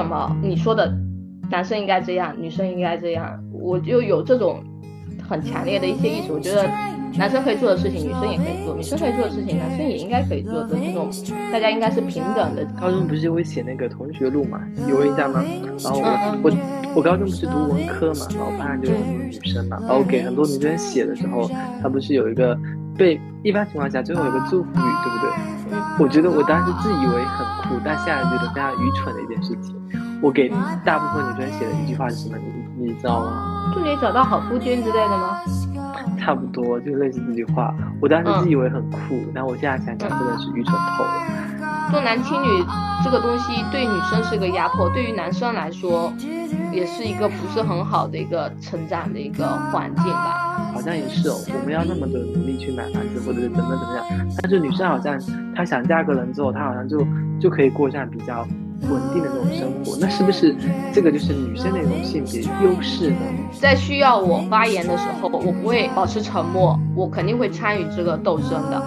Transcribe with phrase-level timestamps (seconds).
[0.00, 0.92] 什么你说的
[1.50, 4.62] 男生应该这样，女生应该这样，我就有这种
[5.28, 6.68] 很强烈的一些意识，我觉得。
[7.16, 11.10] 男生可以做的事情，女生也可以做；女生可以做的事情，男生也应该可以做的这种，
[11.50, 12.64] 大家应该是平等的。
[12.78, 14.60] 高中不是会写那个同学录嘛？
[14.86, 15.42] 有印象吗？
[15.82, 16.52] 然后我我
[16.96, 21.50] 我高中不是读文科嘛，然后班上就有很多女生嘛，然后给很多女生写的时候，
[21.82, 22.56] 他不是有一个
[22.96, 25.78] 被一般情况下最后有个祝福语，对不对？
[25.98, 29.74] 我觉得我当时自以为很酷，但现在觉得非常愚蠢的一件事情。
[30.20, 30.48] 我给
[30.84, 32.36] 大部分女生写的一句话是什么？
[32.76, 33.70] 你你知道吗？
[33.74, 35.40] 祝你找到好夫君之类的吗？
[36.18, 38.98] 差不多就类似这句话，我当时自以为很酷，
[39.34, 41.10] 但我现在想想真的是愚蠢透了。
[41.90, 42.46] 重男轻女
[43.02, 46.12] 这个东西对女生是一个压迫，对于男生来说
[46.72, 50.36] 也是一个不是很好的一个成长的一个环境吧。
[50.74, 55.18] 好像也是哦，我们要那么的努力去买房子或者是怎么怎么样，但是女生好像
[55.54, 57.06] 她想嫁个人之后，她好像就
[57.40, 58.46] 就可以过上比较。
[58.82, 60.54] 稳定的那种生活，那是不是
[60.92, 63.18] 这个就是女生的一种性别优势呢？
[63.60, 68.80] 在需要我发言的时候，我不会保持沉默，我肯定会参与这个斗争的。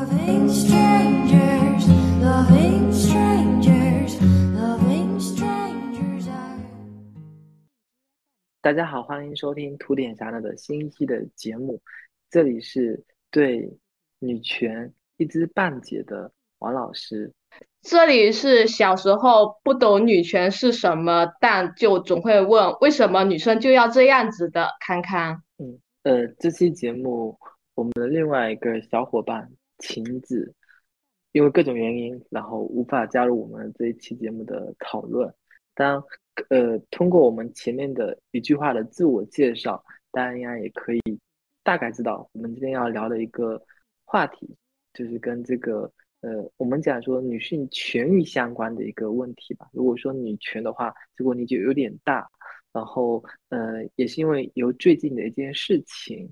[8.62, 11.82] 大家好，欢迎收听图点侠的新一期的节目，
[12.30, 13.78] 这里是对
[14.20, 17.34] 女权一知半解的王老师。
[17.82, 25.42] 这里是小时候不懂女权是什么，但就总会问为什么女生就要这样子的康康。
[25.58, 27.40] 嗯，呃，这期节目
[27.74, 30.54] 我们的另外一个小伙伴晴子，
[31.32, 35.34] 因为各种原因，然后无法加入我们这一期节目的讨论。
[35.74, 36.04] 当
[36.50, 41.02] 呃通过我们前面的一句话的自我介绍，大家应该也可以
[41.64, 43.60] 大概知道我们今天要聊的一个
[44.06, 44.56] 话题，
[44.94, 45.92] 就是跟这个。
[46.22, 49.68] 呃，我们讲说女性权益相关的一个问题吧。
[49.74, 52.30] 如果说女权的话，这个问题就有点大。
[52.72, 56.32] 然后，呃，也是因为由最近的一件事情，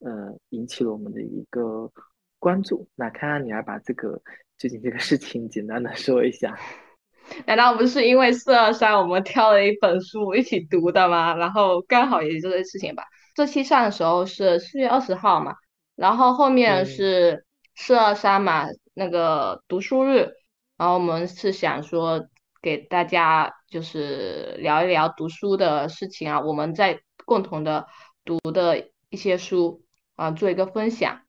[0.00, 1.90] 呃，引起了我们的一个
[2.38, 2.86] 关注。
[2.94, 4.22] 那看看你来把这个
[4.56, 6.56] 最近这个事情简单的说一下。
[7.46, 11.34] 难道不是因为四二三我们挑了一本书一起读的吗？
[11.34, 13.02] 然后刚好也是这个事情吧。
[13.34, 15.54] 这期上的时候是四月二十号嘛，
[15.96, 18.66] 然后后面是四二三嘛。
[18.94, 20.32] 那个读书日，
[20.76, 22.28] 然后我们是想说
[22.60, 27.86] 给大家就是聊一聊读书的事情啊，我们在共同的
[28.24, 29.82] 读的一些书
[30.16, 31.20] 啊，做一个分享。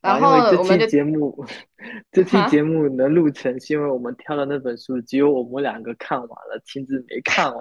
[0.00, 1.44] 然后这期节目，
[2.12, 7.58] 这期节目能录成，是因为我们挑的那本书只有我们两个看完了，亲自没看完，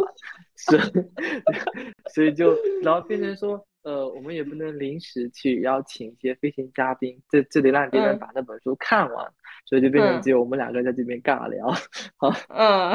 [0.55, 0.81] 所以
[2.13, 3.65] 所以就然后变成说。
[3.87, 9.25] 呃，我们也不能临时去邀请一些飞行嘉宾，这这得让别人把那本书看完，
[9.65, 11.71] 所以就变成只有我们两个在这边尬聊。
[12.17, 12.91] 好，嗯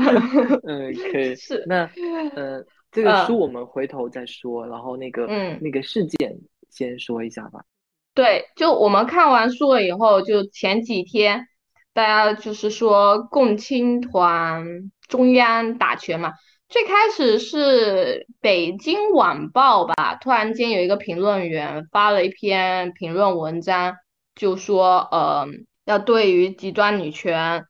[0.65, 1.35] 嗯，可以。
[1.41, 1.89] 是那
[2.35, 6.39] 呃，这个书我们回头再说，然后那个嗯那个事件
[6.69, 7.65] 先说一下吧。
[8.13, 11.47] 对，就我们看完书了以后，就前几天
[11.95, 16.35] 大家就是说共青团中央打拳嘛。
[16.73, 23.95] 最开始是北京晚报吧，突然间有一个评论员发了一篇评论文章，
[24.35, 25.47] 就说，呃，
[25.85, 27.67] 要对于极端女权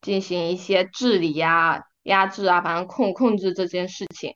[0.00, 4.34] 进行一些治理呀、压制啊，反正控控制这件事情。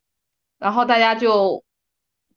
[0.58, 1.64] 然后大家就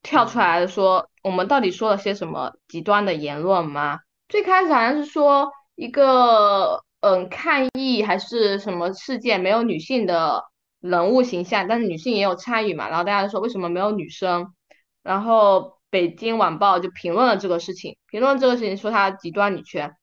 [0.01, 3.99] 跳出来说，我们到底说了些什么极端的言论吗？
[4.29, 10.45] 最开始好像是说一个，嗯，抗议还是什么事件没有女性的。
[10.83, 12.89] 人物形象，但是女性也有参与嘛？
[12.89, 14.53] 然后大家说为什么没有女生？
[15.01, 19.95] 然后北京晚报就评论了这个事情，评论这个事情说她极端女权。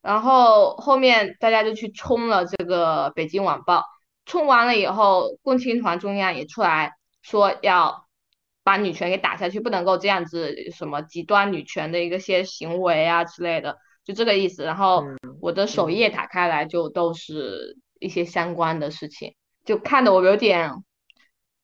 [0.00, 3.84] 然后后面大家就去冲了这个北京晚报，
[4.24, 6.92] 冲完了以后，共青团中央也出来
[7.22, 8.06] 说要
[8.62, 14.62] 把女权给打下去，不能够这样子什么极端女权的一个些行为啊之类的，就这个意思。
[14.62, 15.02] 然后
[15.40, 19.34] 我的首页打开来就都是一些相关的事情。
[19.70, 20.82] 就看得我有点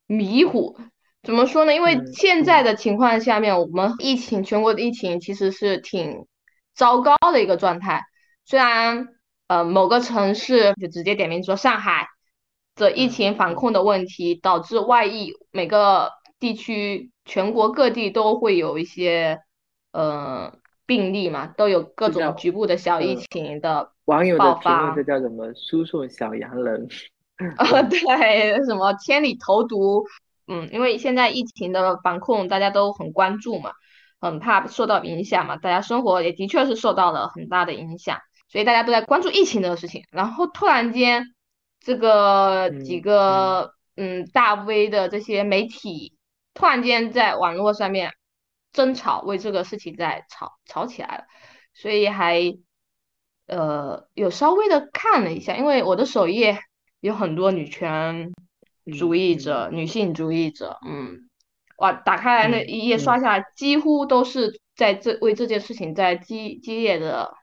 [0.07, 0.79] 迷糊，
[1.25, 1.75] 怎么说呢？
[1.75, 6.25] 因为现在的情况下面，我们疫情全国的疫情其实是挺
[6.73, 8.05] 糟糕的一个状态。
[8.45, 9.09] 虽然
[9.49, 12.07] 呃某个城市就直接点名说上海
[12.77, 19.41] 的疫情防控的问题导致外溢，每个地区全国各地都会有一些
[19.91, 20.57] 呃
[20.87, 25.53] 病例嘛，都有各种局部的小疫情的网友的评论，这叫什么？
[25.55, 26.87] 输送小洋人。
[27.59, 30.05] 啊， 对，什么千里投毒，
[30.47, 33.73] 嗯，因为现在疫情的防控大家都很关注嘛，
[34.21, 38.19] 很怕受到影响嘛，大家生活也的确是受到了很大的影响，
[38.49, 40.05] 所以大家都在关注疫情这个事情。
[40.11, 41.35] 然后突然间，
[41.81, 46.17] 这个几个嗯大 V 的这些媒体
[46.55, 48.13] 突然间在网络上面
[48.73, 51.25] 争吵，为这个事情在吵吵起来了，
[51.75, 52.57] 所以还
[53.47, 56.59] 呃有稍微的看了一下，因为我的首页
[57.01, 58.33] 有很多女权
[58.99, 61.29] 主义者、女性主义者，嗯，
[61.79, 67.35] 哇，打开来那一页刷下来，几乎都是在这为这件事情在激激烈的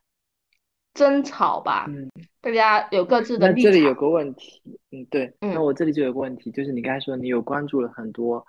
[0.94, 2.10] 争吵吧，嗯，
[2.42, 3.72] 大家有各自的立场。
[3.72, 4.62] 那这里有个问题，
[4.92, 8.46] 嗯，对，那我这里就有个问题，就是你刚才说你有关注了很多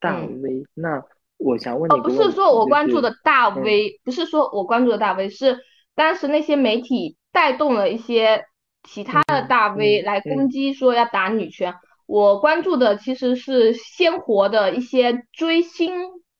[0.00, 1.02] 大 V，那
[1.36, 5.58] 我想问你，哦，不是说我关注的大 V，不是说我关注的大 V 是。
[5.94, 8.44] 当时那些媒体带动了一些
[8.90, 11.74] 其他的大 V 来攻击，说要打女权。
[12.06, 15.92] 我关注的其实是鲜活的一些追星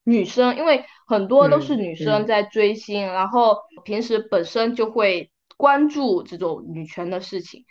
[0.03, 7.63] 女生，因为很多都是女生在追星，然后平时本身就会关注这种女权的事情。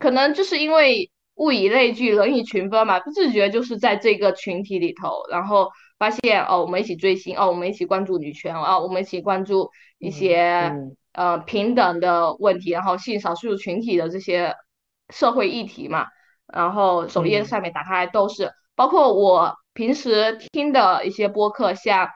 [0.00, 10.72] 可能就是因为物以类聚，人以群分嘛，不自觉就是在这个群体里头，然后发现哦，我们一起追星，哦，我们一起关注女权，啊，我们一起关注一些。
[11.18, 14.54] 呃，平等的问题，然后性少数群体的这些
[15.08, 16.06] 社会议题嘛，
[16.46, 22.08] 然后首页上面打开都是，包括我平时听的一些播客，像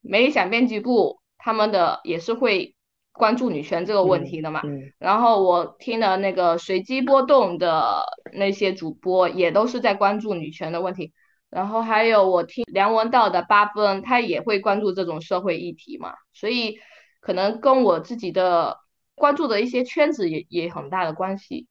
[0.00, 2.74] 美理想编辑部他们的也是会
[3.12, 4.60] 关注女权这个问题的嘛。
[4.98, 8.02] 然后我听的那个随机波动的
[8.32, 11.12] 那些主播也都是在关注女权的问题。
[11.48, 16.80] 然后还有我听梁文道的八分，他也会关注这种社会议题嘛，所以。
[17.20, 18.78] 可能跟我自己的
[19.14, 21.66] 关注的一些圈子也也很大的关系，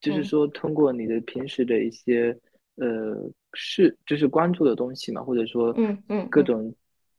[0.00, 2.38] 就是说通过你的平时的一些
[2.76, 2.86] 呃
[3.52, 6.72] 是就是关注的东西嘛，或者说嗯嗯各种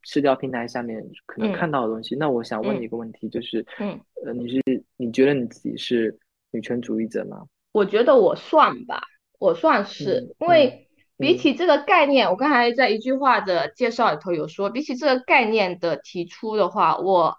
[0.03, 2.15] 社交平台下面可能看到的东西。
[2.15, 4.61] 那我想问你一个问题，就是嗯呃你是
[4.95, 6.17] 你觉得你自己是
[6.51, 7.45] 女权主义者吗？
[7.73, 9.01] 我觉得我算吧，
[9.39, 10.87] 我算是，因为
[11.17, 17.37] 比起这个概念，我刚才在一句话的介绍里头有说，比起这个概念的提出的话，我。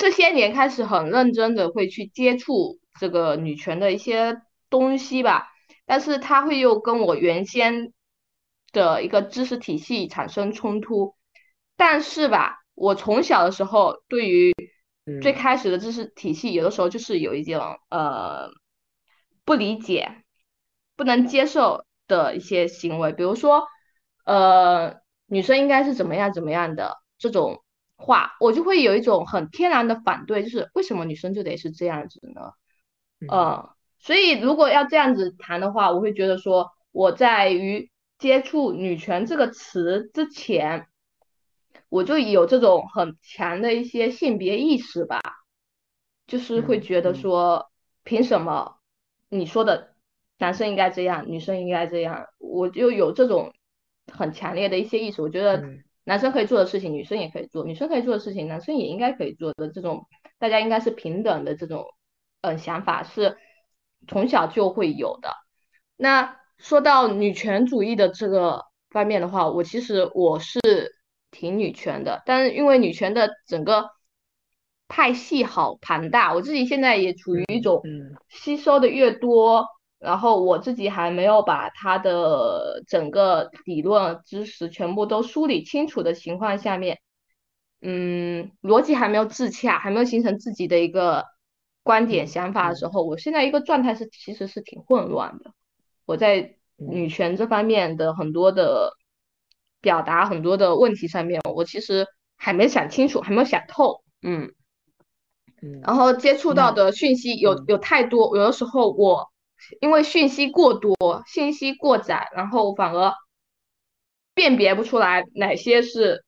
[0.00, 5.48] 这些年开始很认真的会去接触这个女权的一些东西吧，
[5.84, 7.92] 但是它会又跟我原先
[8.72, 11.16] 的一个知识体系产生冲突。
[11.76, 14.54] 但是吧，我从小的时候对于
[15.20, 17.60] 最开始的知识体系，有的时候就是有一种
[17.90, 18.48] 呃
[19.44, 20.22] 不理解、
[20.96, 23.66] 不能接受的一些行为，比如说
[24.24, 24.94] 呃
[25.26, 27.62] 女生应该是怎么样怎么样的这种。
[28.00, 32.54] 话我就会有一种很天然的反对，就是为什么女生就得是这样子呢？
[33.28, 40.86] 呃，所以如果要这样子谈的话，我会觉得说我在于接触女权这个词之前，
[41.90, 45.20] 我就有这种很强的一些性别意识吧，
[46.26, 47.70] 就是会觉得说
[48.02, 48.78] 凭什么
[49.28, 49.94] 你说的
[50.38, 53.52] 男生应该这样，女生应该这样，我就有这种
[54.10, 55.62] 很强烈的一些意识，我觉得。
[56.04, 59.68] 男生可以做的事情，女生也可以做；女生可以做的事情，男生也应该可以做的。
[59.68, 60.06] 这种
[60.38, 61.84] 大家应该是平等的这种，
[62.40, 63.36] 嗯，想法是
[64.08, 65.34] 从小就会有的。
[65.96, 70.60] 那说到女权主义的这个方面的话，我其实我是
[71.30, 73.90] 挺女权的，但是因为女权的整个
[74.88, 77.82] 派系好庞大，我自己现在也处于一种
[78.28, 79.66] 吸收的越多。
[80.00, 87.00] 然后我自己还没有把他的整个理论知识全部都梳理清楚的情况下面，
[87.82, 91.26] 嗯，逻辑还没有自洽，还没有形成自己的一个
[91.82, 95.52] 观点想法的时候，我现在一个状态是其实是挺混乱的。
[96.06, 98.94] 我在女权这方面的很多的
[99.82, 104.50] 表达很多的问题上面，我其实还没想清楚，还没有想透，嗯，
[105.82, 109.29] 然后接触到的讯息有有太多，有的时候我。
[109.80, 110.94] 因为讯息过多，
[111.26, 113.12] 信息过载，然后反而
[114.34, 116.24] 辨别不出来哪些是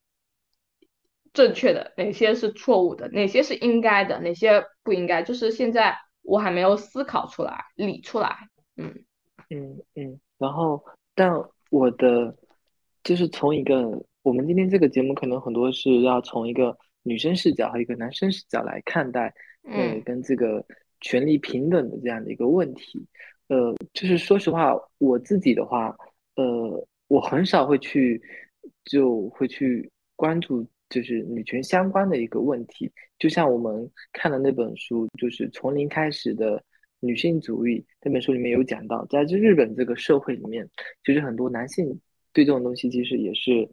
[1.33, 5.23] 正确的，哪些是错误的，哪些是应该的，哪些不应该。
[5.23, 8.49] 就是现在我还没有思考出来、理出来。
[8.77, 9.03] 嗯
[9.49, 10.19] 嗯嗯。
[10.37, 10.83] 然后，
[11.15, 11.31] 但
[11.69, 12.35] 我的
[13.03, 20.65] 就是从一个我们今天这个节目，可能很多是要从一个女生视角和一个男生视角来看待，嗯，跟这个。
[21.03, 23.05] 权利平等的这样的一个问题，
[23.49, 25.93] 呃，就是说实话，我自己的话，
[26.37, 28.21] 呃，我很少会去，
[28.85, 32.89] 就会去关注就是女权相关的一个问题。
[33.19, 36.63] 就像我们看的那本书，就是从零开始的
[37.01, 40.67] 女性主义那本书里面有讲到，在日本这个社会里面，
[41.03, 41.99] 其实很多男性
[42.31, 43.69] 对这种东西其实也是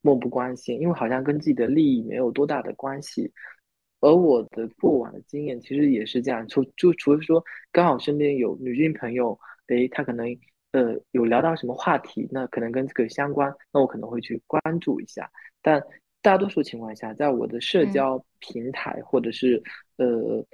[0.00, 3.30] 漠不关心，因为好像跟自己的利益没有多大的关系。
[4.02, 10.26] 而我的过往的经验其实也是这样，除就除非说刚好身边有女性朋友，诶，她可能
[10.72, 15.30] 呃有聊到什么话题，那可能跟这个相关，那我可能会去关注一下。
[15.62, 15.82] 但
[16.20, 19.62] 大多数情况下，在我的社交平台或者是
[19.96, 20.44] 呃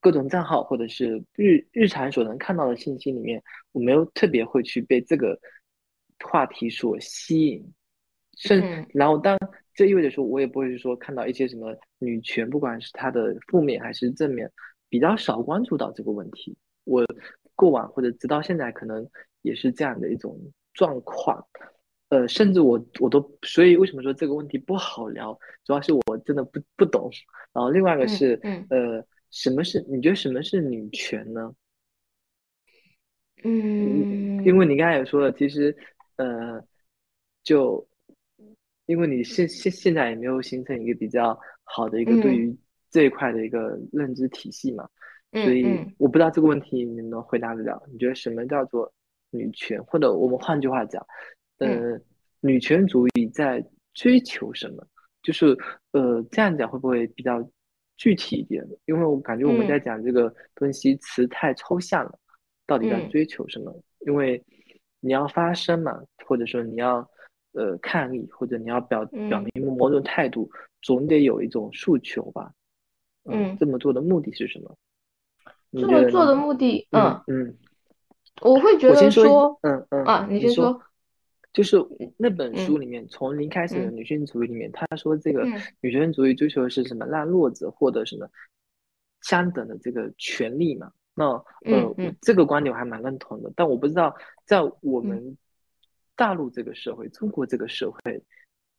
[0.00, 3.42] 各种账号，或者是日日常所能看到的信息里面，
[3.72, 5.38] 我没有特别会去被这个
[6.24, 7.72] 话题所吸引。
[8.36, 8.60] 甚，
[8.92, 9.38] 然后当
[9.74, 14.48] 这意味着说，我也不会是说看到一些什么女权，不管是它的负面还是正面，
[14.88, 16.56] 比较少关注到这个问题。
[16.84, 17.04] 我
[17.56, 19.04] 过往或者直到现在，可能
[19.42, 20.38] 也是这样的一种
[20.72, 21.44] 状况。
[22.10, 25.36] 呃，甚至我我都，所以为什么说这个问题不好聊？
[25.64, 27.10] 主要是我真的不不懂。
[27.52, 28.38] 然后另外一个是，
[28.70, 31.52] 呃，什么是你觉得什么是女权呢？
[33.42, 35.76] 嗯，因为你刚才也说了，其实，
[36.14, 36.64] 呃，
[37.42, 37.84] 就。
[38.86, 42.54] 因为你现现现在也没有形成一个比较好的一个对于
[42.90, 44.86] 这一块的一个认知体系嘛，
[45.32, 45.64] 所以
[45.98, 47.82] 我不知道这个问题你能回答得了。
[47.90, 48.92] 你觉得什么叫做
[49.30, 49.82] 女权？
[49.84, 51.04] 或者我们换句话讲，
[51.58, 51.98] 呃，
[52.40, 53.64] 女权主义在
[53.94, 54.86] 追求什么？
[55.22, 55.56] 就是
[55.92, 57.42] 呃，这样讲会不会比较
[57.96, 58.62] 具体一点？
[58.84, 62.18] 因为我感觉我们在讲这个东西词太抽象了，
[62.66, 63.74] 到底在追求什么？
[64.00, 64.44] 因为
[65.00, 67.10] 你要发声嘛，或者说你要。
[67.54, 70.50] 呃，抗议或者你要表表明某种态度，
[70.82, 72.52] 总得有一种诉求吧？
[73.24, 74.76] 嗯，这么做的目的是什么？
[75.72, 77.56] 这么做的目的，嗯嗯，
[78.42, 80.82] 我会觉得说，嗯嗯啊，你先说，
[81.52, 81.76] 就是
[82.16, 85.46] 那本书里面从零开始的女性主义里面，他说这个
[85.80, 87.06] 女权主义追求的是什么？
[87.06, 88.28] 让弱者获得什么
[89.22, 90.90] 相等的这个权利嘛？
[91.14, 91.26] 那
[91.64, 94.12] 呃，这个观点我还蛮认同的，但我不知道
[94.44, 95.36] 在我们。
[96.16, 98.22] 大陆这个社会，中国这个社会，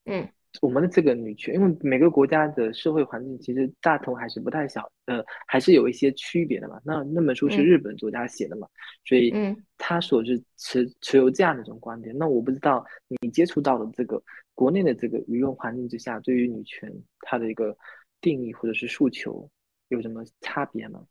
[0.06, 0.28] 嗯，
[0.62, 6.80] 我们的这个女权，因为每个国家的社会环境其实大同还是不太小，呃，还是有一些区别的嘛。
[6.86, 8.68] 那那本书是日本作家写的嘛，
[9.04, 9.34] 所以
[9.78, 12.18] 他所是持持有这样的一种观点。
[12.18, 12.86] 那我不知道
[13.22, 14.22] 你接触到的这个
[14.54, 17.78] 国内的这个舆论环境之下，对于女权它的一个
[18.22, 19.50] 定义或者是诉求
[19.90, 21.06] 有什么差别吗？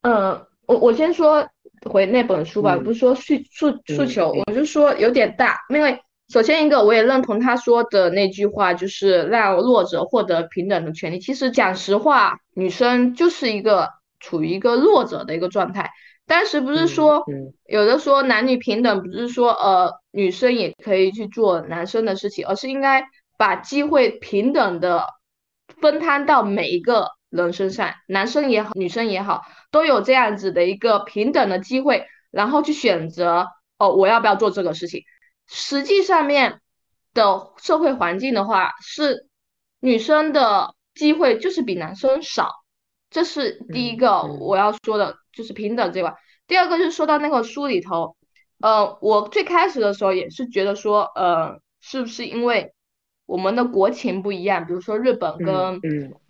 [0.00, 0.53] 呃。
[0.66, 1.46] 我我先说
[1.90, 11.18] 回那本书吧，不是说诉诉诉求，我就说有点大，因为首先一个我也认同他说的那句话，就是让弱者获得平等的权利。
[11.18, 13.90] 其实讲实话，女生就是一个
[14.20, 15.90] 处于一个弱者的一个状态。
[16.26, 17.24] 当时不是说
[17.66, 23.04] 有的说男女平等，不是说呃女生也可以去做男生的事情，而是应该
[23.36, 25.04] 把机会平等的
[25.82, 27.08] 分摊到每一个。
[27.34, 29.42] 人身上，男生也好，女生也好，
[29.74, 35.02] 都有这样子的一个平等的机会，然后去选择哦，我要不要做这个事情？
[35.48, 36.60] 实际上面
[37.12, 39.26] 的社会环境的话，是
[39.80, 42.52] 女生的机会就是比男生少，
[43.10, 46.14] 这是第一个我要说的，就是平等这块。
[46.46, 48.16] 第二个就是说到那个书里头，
[48.60, 52.72] 呃，我最开始的时候也是觉得说，呃，是不是因为
[53.26, 54.66] 我们的国情不一样？
[54.66, 55.80] 比如说日本跟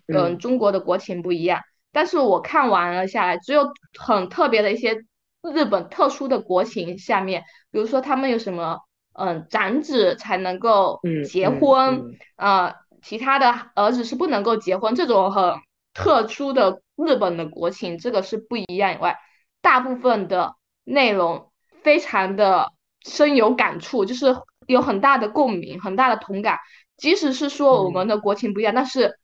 [0.07, 1.61] 嗯，中国的国情不一样，
[1.95, 5.05] 但是我看完了下来，只有很特别的一些
[5.41, 8.81] 日本特殊的国情下面，比如说他们有什么，
[9.13, 15.55] 嗯，长子才能够结婚，呃，其他的儿子是不能够结婚，这种很
[15.93, 19.17] 特殊的日本的国情，这个是不一样以外，
[19.61, 21.49] 大部分的内容
[21.81, 22.73] 非常的
[23.05, 24.35] 深有感触，就是
[24.67, 26.59] 有很大的共鸣，很大的同感，
[26.97, 29.17] 即使是说我们的国情不一样，但是。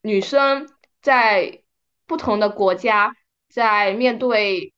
[0.00, 0.68] 女生
[1.02, 1.62] 在
[2.08, 3.14] 不同的国家，
[3.48, 4.74] 在面对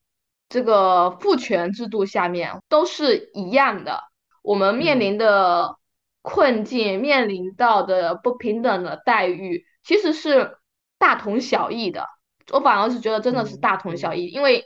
[0.50, 4.02] 这个父权制度下面都是一样的。
[4.42, 5.76] 我们面临的
[6.20, 10.58] 困境，面临到的不平等的待遇，其实是
[10.98, 12.06] 大同小异的。
[12.52, 14.64] 我反而是觉得真的是大同小异，因为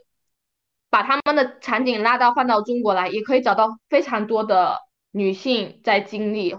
[0.91, 4.79] 把他们的场景拉到换到中国来，也可以找到非常多的
[5.13, 6.57] 女性在经历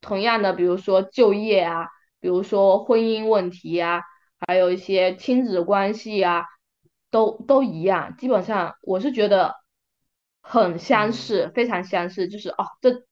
[0.00, 1.88] 同样的，比如说就业啊。
[2.20, 4.02] 比如说婚姻问题啊，
[4.46, 6.44] 还有一些亲子关系啊，
[7.10, 8.16] 都都一样。
[8.16, 9.54] 基本上我是觉得
[10.40, 12.28] 很相似，非常相似。
[12.28, 13.04] 就是哦，这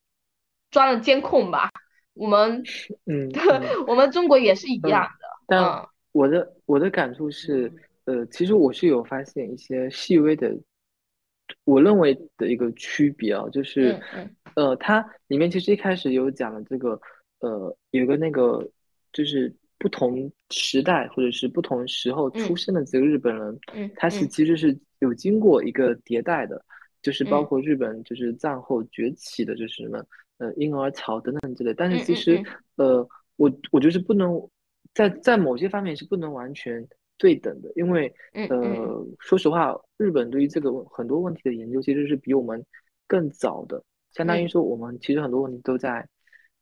[0.70, 1.70] 装了监控吧？
[2.14, 2.62] 我们
[3.04, 3.30] 嗯，
[3.86, 5.26] 我们中国也是一样的。
[5.46, 7.72] 但我的我的感触是，
[8.04, 10.56] 呃，其实我是有发现一些细微的，
[11.64, 14.00] 我认为的一个区别啊，就是
[14.54, 17.00] 呃，它里面其实一开始有讲了这个，
[17.40, 18.70] 呃，有个那个。
[19.12, 23.60] 就是不同时代或者是不同时候出生的这个日本人，
[23.96, 26.64] 他是其实是有经过一个迭代的，
[27.02, 30.04] 就是包括日本就是战后崛起的，就是什么
[30.38, 31.74] 呃婴儿潮等等之类。
[31.74, 32.42] 但是其实
[32.76, 33.06] 呃
[33.36, 34.40] 我我就是不能
[34.94, 36.86] 在在某些方面是不能完全
[37.18, 39.06] 对等的，因为呃。
[39.20, 42.64] 说实话，日本对于这个很多问题的研究其实是比我们
[43.06, 46.06] 更早的，相当于说我们其实很多问题都在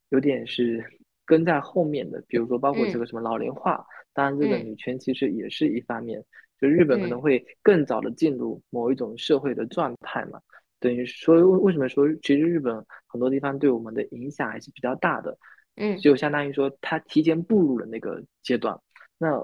[0.09, 0.83] 有点是
[1.25, 6.23] 跟在后面的，比如说包括这个什么老龄化，当然这个女权其实也是一方面，
[6.61, 10.41] 就日本可能会更早的进入某一种社会的状态嘛。
[10.81, 15.37] 等于说，为为什么说其实日本很多地方对我们的影响还是比较大的？
[15.77, 18.79] 嗯，就相当于说他提前步入了那个阶段。
[19.17, 19.43] 那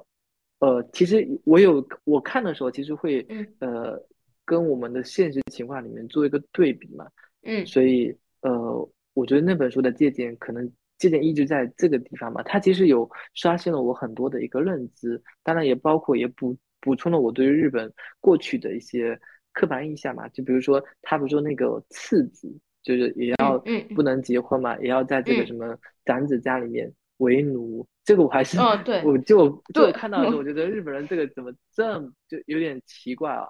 [0.58, 3.26] 呃，其实我有我看的时候，其实会
[3.60, 3.98] 呃
[4.44, 7.08] 跟我们的现实情况里面做一个对比嘛。
[7.42, 10.70] 嗯，所以呃，我觉得那本书的借鉴可能
[11.00, 12.40] 借鉴一直在这个地方嘛。
[12.44, 19.18] 它其实有刷新了我很多的一个认知，当然也包括也补补充了我对于日本过去的一些。
[19.52, 22.48] 刻板印象嘛，就比如说他不说那个次子，
[22.84, 23.58] 就是也要
[23.96, 27.84] 不能结婚嘛，也要在这个什么长子家里面为奴。
[28.04, 33.44] 这个我还是，对， 我就就看到的时候，我觉得日本人这个怎么这么就有点奇怪啊。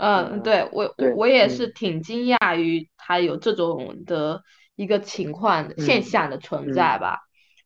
[0.00, 4.40] 嗯，对我我也是挺惊讶于他有这种的
[4.76, 7.20] 一个情况现象的存在吧。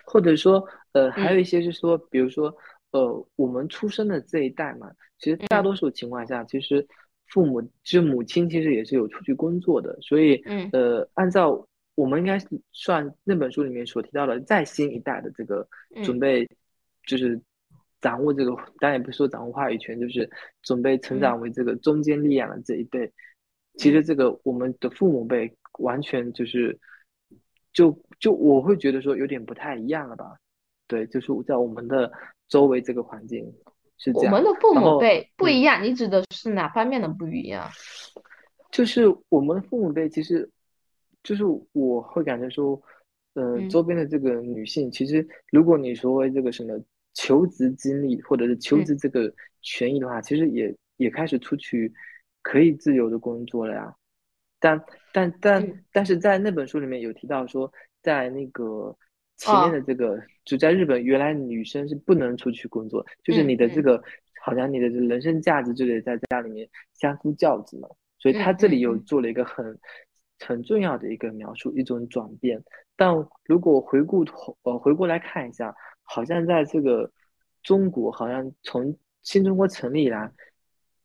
[0.05, 2.55] 或者说，呃，还有一些是说，比如说，
[2.91, 6.87] 呃，我们出生的这一代嘛，其实大多数情况下，其实。
[7.27, 10.37] 父母就是母亲，其实也是有出去工作的，所以，
[10.73, 12.39] 呃，按照我们应该
[12.71, 15.67] 算那本书里面所提到的再新一代的这个
[16.05, 16.49] 准备，
[17.07, 17.41] 就是
[18.01, 20.31] 掌握这个，当然也不是说掌握话语权，就是
[20.63, 23.11] 准备成长为这个中坚力量的这一辈。
[23.79, 26.79] 其实这个我们的父母辈完全就是，
[27.75, 30.39] 就就我会觉得说有点不太一样了吧？
[30.87, 32.11] 对，就是在我们的
[32.49, 33.45] 周围这个环境
[33.99, 34.33] 是这样。
[34.33, 37.69] 我们的父母辈不一样，你指的是哪方面的不一样？
[38.71, 40.49] 就是我们的父母辈，其实
[41.23, 42.81] 就是我会感觉说，
[43.35, 46.79] 嗯，周边的这个女性，其实如果你说这个什么
[47.13, 51.93] 求职经历或者是求职这个权益的话，其实也也开始出去
[52.43, 53.95] 可以自由的工作了呀。
[54.65, 58.97] 但但但但是在那本书里面有提到说，在那个。
[59.37, 64.01] 前面的这个就在日本，原来女生是不能出去工作，就是你的这个
[64.41, 67.89] 好像你的人生价值就得在家里面相夫教子嘛。
[68.21, 69.77] 所以他这里又做了一个很
[70.39, 72.63] 很重要的一个描述，一种转变。
[72.95, 73.13] 但
[73.45, 75.75] 如果回顾头呃回过来看一下，
[76.05, 77.11] 好像在这个
[77.65, 80.31] 中国，好像从新中国成立以来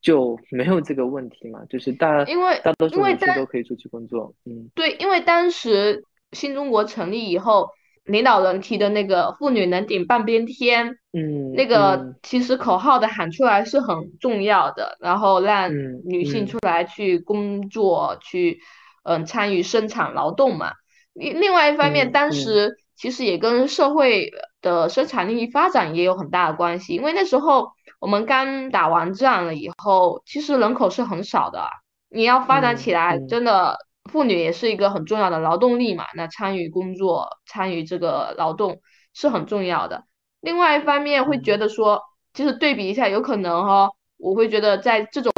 [0.01, 4.33] 就没有这个问题嘛，就是大因为大多数女性都可以出去工作。
[4.45, 7.69] 嗯，对，因为当时新中国成立以后。
[8.05, 15.69] 领导人提的那个“妇女能顶半边天”，嗯，那个其实口号的喊出来是很重要的，然后让
[16.05, 18.61] 女性出来去工作，去
[19.03, 20.71] 嗯参与生产劳动嘛。
[21.13, 31.67] 另另外一方面，当时其实也跟社会的生产力发展也有很大的关系，因为那时候我们刚打完仗了以后，其实人口是很少的，
[32.09, 33.77] 你要发展起来，真的。
[34.09, 38.81] 妇女也是一个很重要的劳动力嘛，那参与工作、参与这个劳动
[39.13, 40.03] 是很重要的。
[40.39, 42.01] 另外一方面会觉得说，
[42.33, 45.31] 其实对比一下，有可能哈，我会觉得在这种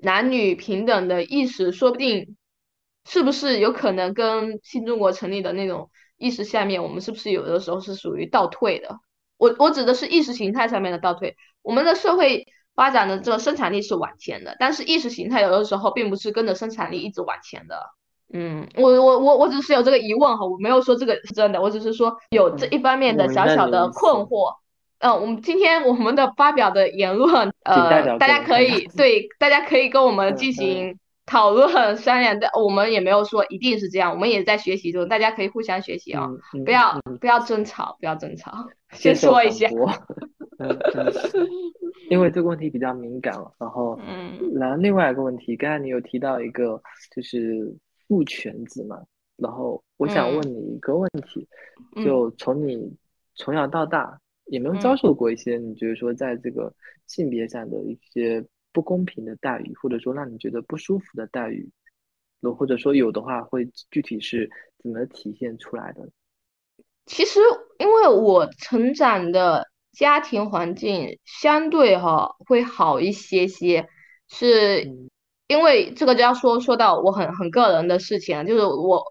[0.00, 2.38] 男女平等的意识，说不定
[3.04, 8.98] 是不是有可能跟新中国成立的那种意识下面，我们是不是有的时候是属于倒退的？
[9.40, 12.46] 我我指的是意识形态上面的倒退，我们的社会。
[12.72, 17.76] 发展的这个生产力是往前的，但是意识形态有的时候并不是跟着生产力一直往前的。
[18.32, 24.54] 嗯，我我我我只是有这个疑问哈，我没有说这个是真的，我只是说有这一方面的小小的困惑。
[25.00, 36.28] 嗯，我们今天我们的发表的言论，呃，大家可以对大家可以跟我们进行讨论商量，但我们也没有说一定是这样，我们也在学习中，大家可以互相学习啊，
[36.64, 38.52] 不要不要争吵，不要争吵，
[38.98, 39.68] 先说一下。
[42.10, 46.82] 因为这个问题比较敏感了，然后，嗯，然后另外一个问题，刚才你有提到一个
[47.14, 47.72] 就是
[48.08, 49.00] 父权制嘛，
[49.36, 51.46] 然后我想问你一个问题，
[52.04, 52.96] 就从你
[53.36, 56.74] 从小到大有没有遭受过一些你觉得说在这个
[57.06, 61.70] 性别上的一些不公平的待遇，或者说让你觉得不舒服的待遇，
[62.42, 64.50] 或者说有的话会具体是
[64.82, 66.10] 怎么体现出来的？
[67.10, 67.40] 其实
[67.78, 69.66] 因为我成长的。
[69.92, 73.86] 家庭环境相对哈会好一些些，
[74.30, 74.88] 是
[75.48, 79.02] 因为这个就要说说到我很很个人的事情，就是我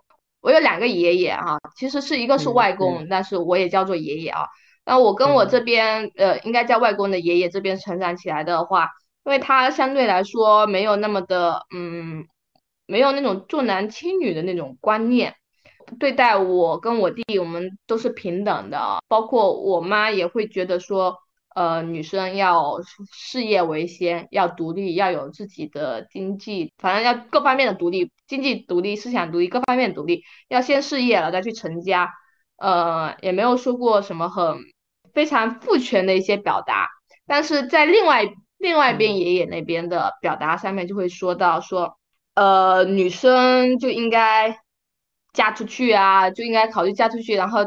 [0.42, 4.48] 我有两个爷爷哈，其实是一个是外公，但是我也叫做爷爷啊。
[4.86, 8.90] 那我跟我这边呃应该叫外公的爷爷这边成长起来的话，
[9.26, 12.26] 因为他相对来说没有那么的嗯，
[12.88, 15.36] 没有那种重男轻女的那种观念。
[15.98, 21.18] 对待我跟我弟，我们都是平等的，包括我妈也会觉得说，
[21.56, 22.80] 呃，女生要
[23.12, 32.14] 事业为先，要独立，要有自己的经济，反正要各方面的独立，经济独立、思想独立、各方面独立，要先事业了再去成家。
[32.58, 34.58] 呃，也没有说过什么很
[35.14, 36.90] 非常父权的一些表达，
[37.26, 38.26] 但是在另外
[38.58, 41.98] 另外一边爷爷那边的表达上面就会说到说，
[42.36, 44.60] 呃，女生就应该
[45.34, 47.60] 嫁出去啊，就应该考虑嫁出去，然后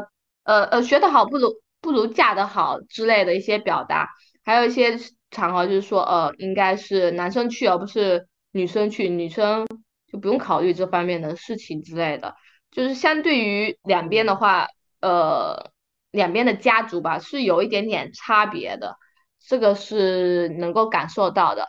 [0.43, 4.09] 呃呃，学得好不如不如嫁得好之类的一些表达，
[4.43, 4.97] 还有一些
[5.31, 9.67] 场合就是说，呃，应该是男生去而不是女生去，女生
[10.11, 12.35] 就不用考虑这方面的事情之类的，
[12.71, 14.67] 就是相对于两边的话。
[15.01, 15.69] 呃，
[16.11, 18.95] 两边的家族吧是有一点点差别的，
[19.45, 21.67] 这个是能够感受到的。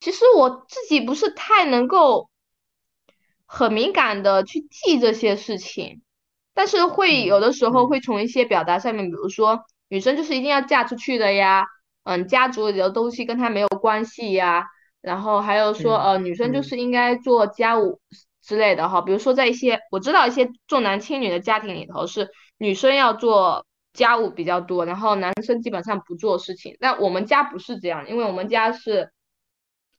[0.00, 2.30] 其实我自己不是太能够
[3.46, 6.02] 很敏感的去记这些事情，
[6.54, 11.66] 但是会有的时候会从一些表达上面，比如说女生就是一定要嫁出去的呀，
[12.04, 14.66] 嗯，家族里的东西跟她没有关系呀，
[15.00, 18.00] 然后还有说呃，女生就是应该做家务
[18.42, 22.28] 之类的哈，比如说在一些我知道一些重男轻女的家庭里头是。
[22.58, 26.74] 女生要做家务比较多，然后男生基本上不做事情。
[26.80, 29.12] 但我们家不是这样，因为我们家是，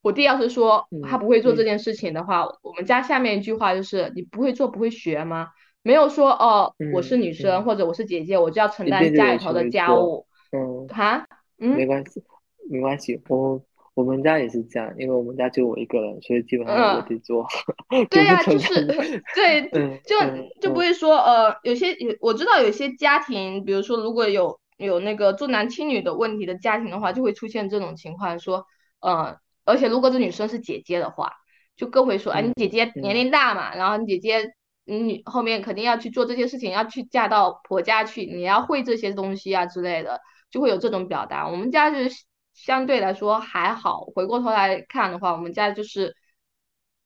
[0.01, 5.49] 我弟要是说他不会做这件事情的话，我们家下面一句话就是你不会做不会学吗？
[5.83, 10.25] 没有说哦，我是女生或者我是姐姐，我就要承担家里头的家务。
[10.51, 11.27] 嗯，哈，
[11.59, 12.23] 嗯，没关系，
[12.69, 13.61] 没关系，我。
[13.97, 17.47] 我们家也是这样，因为我们家就我一个人，所以基本上我得做。
[18.11, 18.85] 对呀，就是
[19.33, 19.71] 对，
[20.05, 20.15] 就
[20.61, 28.67] 就不会说呃，有些有我知道有些家庭，比如说如果有有那个重男轻女的问题的家庭的话，就会出现这种情况，说
[28.99, 31.31] 呃，而且如果这女生是姐姐的话，
[31.75, 34.51] 就更会说，哎，你姐姐年龄大嘛，然后你姐姐
[34.85, 41.47] 你后面肯定要去做这些事情，要去嫁到婆家去，你要会这些东西啊之类的，就会有这种表达。
[41.47, 42.25] 我们家就是。
[42.57, 46.15] 相对来说还好，回过头来看的话，我们家就是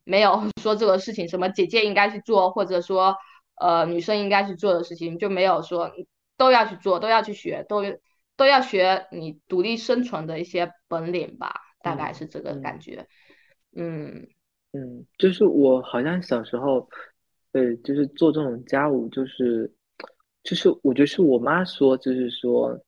[0.06, 3.18] 没有说这个事情，什么姐姐应该去做，或者说
[3.56, 5.92] 呃女生应该去做的事情，就没有说
[6.38, 7.84] 都要去做，都要去学，都
[8.38, 13.06] 都要学你独立生存的一些本领吧，大概是这个感觉。
[13.76, 14.28] 嗯
[14.74, 16.90] 嗯，就是我好像小时候，
[17.52, 19.72] 对，就是做这种家务，就是
[20.44, 22.80] 就是我觉得是我妈说，就是说。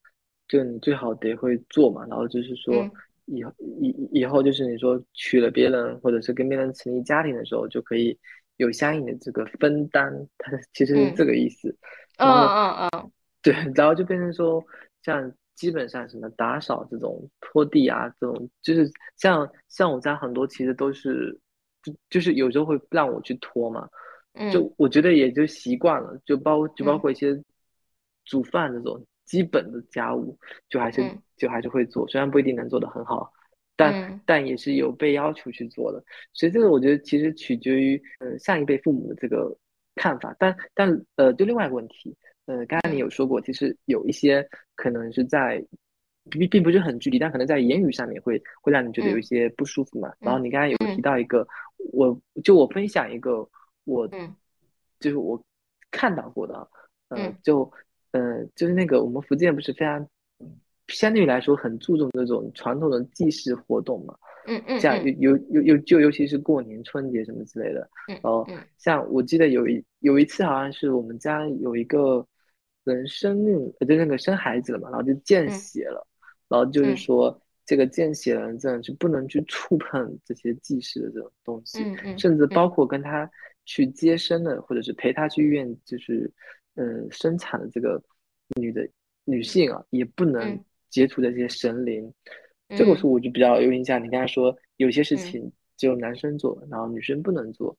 [0.45, 2.75] 就你最好得会做嘛，然后就是说，
[3.25, 8.15] 以后以以后就是你说娶了别人，或者是跟别人成立家庭的时候，就可以
[8.57, 11.75] 有相应的这个分担，它 其实是这个意思。
[12.17, 14.63] 嗯嗯嗯，对，然后就变成说，
[15.01, 21.39] 像基本上什么打扫这种、拖地啊这种，就是像像我家很多其实都是，
[21.81, 23.87] 就就是有时候会让我去拖嘛，
[24.51, 27.41] 就我觉得也就习惯了，就包就包括一些
[28.25, 29.05] 煮饭这种。
[29.25, 30.37] 基本的家务
[30.67, 31.01] 就还是
[31.37, 33.31] 就还是会做，虽然不一定能做得很好，
[33.73, 36.03] 但但也是有被要求去做的。
[36.33, 39.57] 所以这个我觉得其实取决于呃上一辈父母的这个
[39.95, 40.35] 看法。
[40.37, 45.63] 但但呃就另外一个问题，呃刚才你有说过，其实有一些可能是在
[46.29, 50.13] 并并不是很具体，但可能在言语上面会会让你觉得有一些不舒服嘛。
[50.19, 51.47] 然后你刚才有提到一个，
[51.91, 53.47] 我就我分享一个
[53.85, 54.07] 我
[54.99, 55.41] 就是我
[55.91, 56.67] 看到过的，
[57.09, 57.71] 嗯就。
[58.15, 60.07] 呃，就是那个我们福建不是非常
[60.87, 64.15] 相对于来说很注重这种传统的祭祀活动嘛？
[64.45, 67.89] 嗯嗯，像有有有有就尤其是过年春节什么之类的。
[68.07, 72.23] 嗯哦，像我记得有一有一次好像是我们家有一个
[72.83, 76.07] 人生日，就那个生孩子了嘛，然后就见血了，
[76.47, 81.83] 然后就是说这个见血人真的是不能去触碰这些祭祀的这种东西，
[82.17, 83.29] 甚至包括跟他
[83.65, 86.31] 去接生的，或者是陪他去医院，就是。
[86.75, 88.01] 嗯，生产的这个
[88.59, 88.89] 女的
[89.25, 92.11] 女性啊，也不能接触这些神灵。
[92.69, 94.03] 这个是我就比较有印象。
[94.03, 97.77] 你刚才说有些事情只有男生做，然后女生不能做，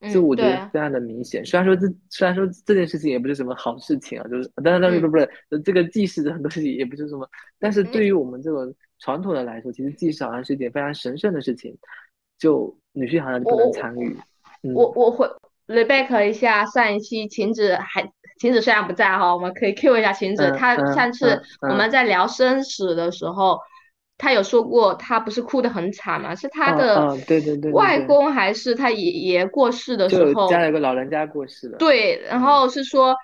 [0.00, 1.44] 这我觉得非常的明显。
[1.44, 5.28] 虽然说这虽然说这件事情也不是什么好事情啊，就是当然当然不不是
[5.64, 11.76] 这个祭祀的很多事情也不是什么，但是对于我们这种传统的来说，其实祭祀好像是一件非常神圣的事情，
[12.38, 14.16] 就女性好像不能参与。
[14.74, 15.28] 我我会
[15.66, 18.10] Rebecca 一下上一期晴子还。
[18.40, 20.50] 晴子虽然不在哈，我们可以 Q 一下晴子。
[20.56, 23.58] 她上次我们在聊生死的时候，
[24.20, 26.34] 她有说过，他不是哭得很惨嘛？
[26.34, 31.78] 是他的对对对外公还是他爷爷过世的时候，家里有个老人家过世了。
[31.78, 33.16] 对，然后是说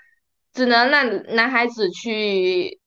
[0.55, 2.81] 只能让男孩子去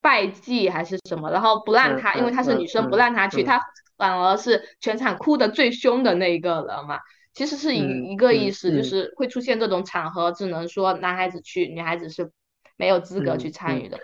[0.00, 3.60] 拜祭还是什么，然后不让他，因为她是女生，不让他去，她
[3.96, 7.00] 反而是全场哭得最凶的那一个人嘛。
[7.34, 12.30] 其实是一一个意思，就是会出现这种场合，只能说男孩子去，女孩子是
[12.76, 13.98] 没有资格去参与的。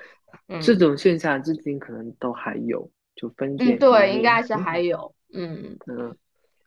[0.48, 5.78] 嗯，这种现象至今可能都还有，就分嗯，对，应该是还有，嗯。
[5.87, 6.16] 嗯。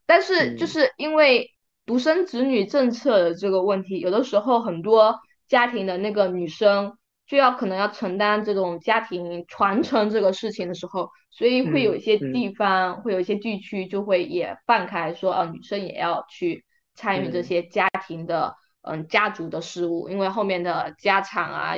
[0.05, 1.49] 但是就是因为
[1.85, 21.73] 独生子女政策的这个问题，有的时候很多家庭的那个女生就要可能要承担这种家庭传承这个事情的时候，所以会有一些地方，会有一些地区就会也放开说，哦，女生也要去参与这些家庭的，嗯，家族的事务，因为后面的家产啊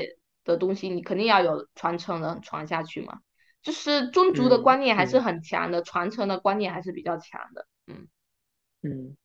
[0.47, 3.19] 的东西，你肯定要有传承的传下去嘛。
[3.61, 7.67] 就是宗族的观念还是很强的，传承的观念还是比较强的。
[7.87, 8.07] 嗯
[8.81, 9.17] 嗯，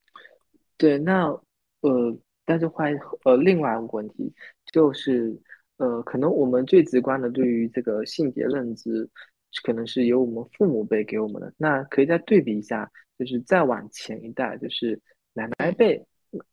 [0.76, 1.26] 对，那
[1.80, 2.92] 呃，但是换
[3.24, 4.35] 呃另外一个问题
[4.72, 5.40] 就是，
[5.76, 9.08] 呃，可能我们最直观的对于这个性别认知，
[9.62, 11.52] 可能是由我们父母辈给我们的。
[11.56, 15.00] 那可以再对比一下，就是再往前一代，就是
[15.35, 16.04] 奶奶辈。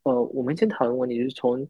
[0.04, 1.68] 呃，我们先讨论问题，就是从。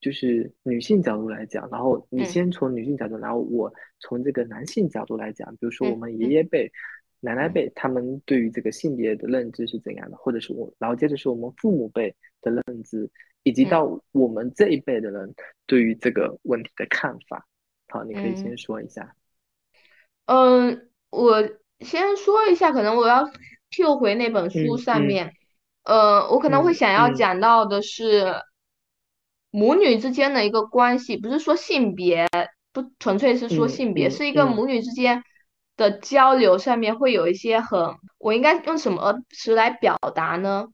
[0.00, 6.72] 就是女性角度来讲，然后你先从女性角度，然后我从这个男性角度来讲，比如说我们爷爷辈、
[7.20, 13.10] 奶奶辈，他们对于这个性别的认知是怎样的，或者是我，然后接着是我们父母辈的认知，
[13.42, 15.34] 以及到我们这一辈的人
[15.66, 17.46] 对于这个问题的看法。
[17.88, 19.14] 好，你可以先说一下。
[20.24, 21.46] 嗯，我
[21.80, 23.30] 先说一下，可能我要
[23.70, 25.34] Q 回那本书上面，
[25.84, 28.32] 呃，我可能会想要讲到的是。
[29.50, 32.28] 母女之间的一个关系，不是说性别，
[32.72, 35.24] 不纯粹是说性别，是一个母女之间
[35.76, 40.68] 的交流上面会有一些很，我应该用什么词来表达呢？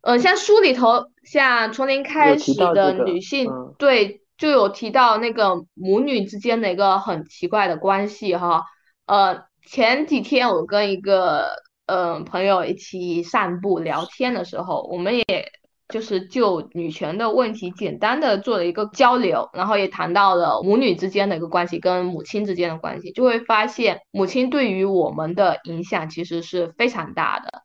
[0.00, 8.64] 呃，像书里头，像从零开始的女性，对，就有提到那个母女之间的一个很奇怪的关系哈。
[9.06, 11.50] 呃，前几天我跟一个
[11.86, 15.24] 嗯朋友一起散步聊天的时候，我们也。
[15.92, 27.62] 就是就女权的问题，简单的做了一个交流，然后也谈到了母女之间的一个关系跟母亲之间的关系，就会发现母亲对于我们的影响其实是非常大的。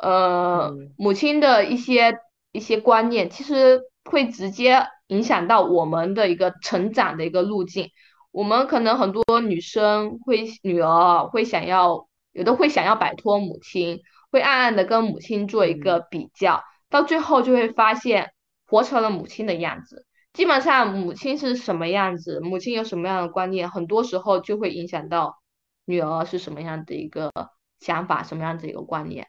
[0.00, 2.16] 呃，母亲的一些
[2.52, 7.90] 一些观念，其实会直接影响到我们的一个成长的一个路径。
[8.30, 16.62] 我们可能很多女生会女儿会想要，有的会想要摆脱母亲，会暗暗的跟母亲做一个比较。
[16.94, 18.30] 到最后就会发现，
[18.68, 20.06] 活成了母亲的样子。
[20.32, 25.36] 基本上，母亲是什么样子，母亲有什么样的观念，很多时候就会影响到
[25.86, 27.32] 女儿是什么样的一个
[27.80, 29.26] 想法，什么样子一个观念。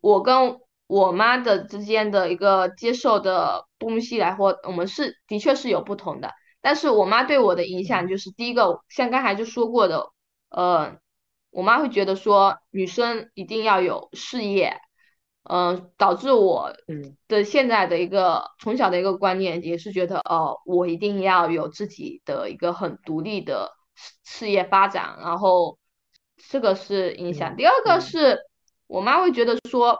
[0.00, 6.32] 我跟我妈的之间的一个接受的东西来或，我们是的确是有不同的。
[6.60, 10.10] 但是我妈对我的影响就是，第一个，像刚才就说过的，
[10.48, 10.96] 呃，
[11.52, 14.80] 我妈会觉得说，女生一定要有事业。
[15.44, 16.72] 嗯，导致我
[17.26, 25.78] 的现在的一个从小的一个观念也是觉得，哦，我一定要有自己的一个很独立的事事业发展，然后
[26.48, 27.56] 这个是影响。
[27.56, 28.38] 第二个是
[28.86, 29.98] 我妈会觉得说，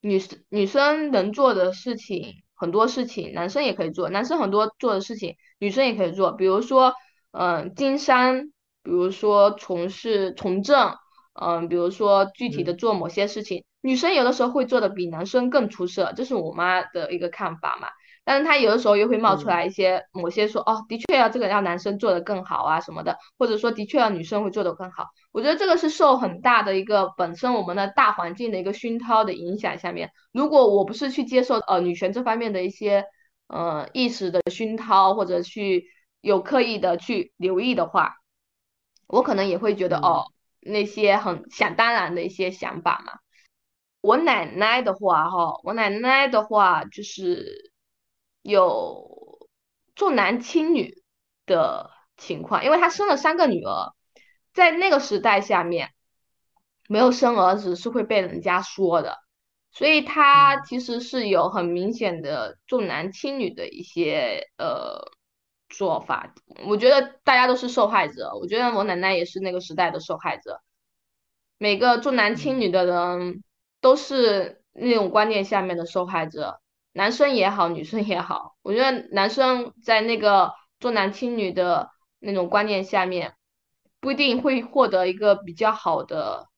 [0.00, 6.94] 女生女生能做的事情很多事情，男生也可以做，男生很多做的事情，女生也可以做，比如说，
[7.32, 8.40] 嗯，经商，
[8.82, 10.96] 比如说从事从政。
[11.34, 17.88] 嗯，比如说具体的做某些事情，女生有的时候会做的比男生更出色，这是我妈的一个看法嘛。
[18.24, 25.08] 但是她有的时候又会冒出来一些某些说，哦，的确要这个要男生做的更好啊什么的，或者说的确要女生会做的更好。
[25.32, 30.10] 我觉得这个是受很大的一个本身我们的大环境的一个熏陶的影响下面。
[30.32, 33.04] 如果我不是去接受呃女权这方面的一些
[33.48, 35.86] 呃意识的熏陶，或者去
[36.20, 38.14] 有刻意的去留意的话，
[39.08, 40.31] 我可能也会觉得哦。
[40.62, 43.12] 那些很想当然的一些想法嘛。
[44.00, 47.72] 我奶奶的话，哈，我奶奶的话就是
[48.42, 49.48] 有
[49.94, 51.02] 重男轻女
[51.46, 53.92] 的情况，因为她生了三个女儿，
[54.52, 55.90] 在那个时代下面，
[56.88, 59.18] 没有生儿子是会被人家说的，
[59.70, 65.11] 所以她其实是有很明显的重男轻女的一些呃。
[65.72, 66.34] 做法，
[66.66, 68.32] 我觉得大家都是受害者。
[68.38, 70.60] 我觉得我奶奶也是那个时代的受害者。
[71.56, 73.42] 每个重男轻女的人
[73.80, 76.60] 都是那种观念下面的受害者，
[76.92, 78.54] 男生也好，女生也好。
[78.62, 83.34] 我觉得男生在那个重男轻女的那种观念下面，
[83.98, 86.48] 不一定会获得一个比较好的、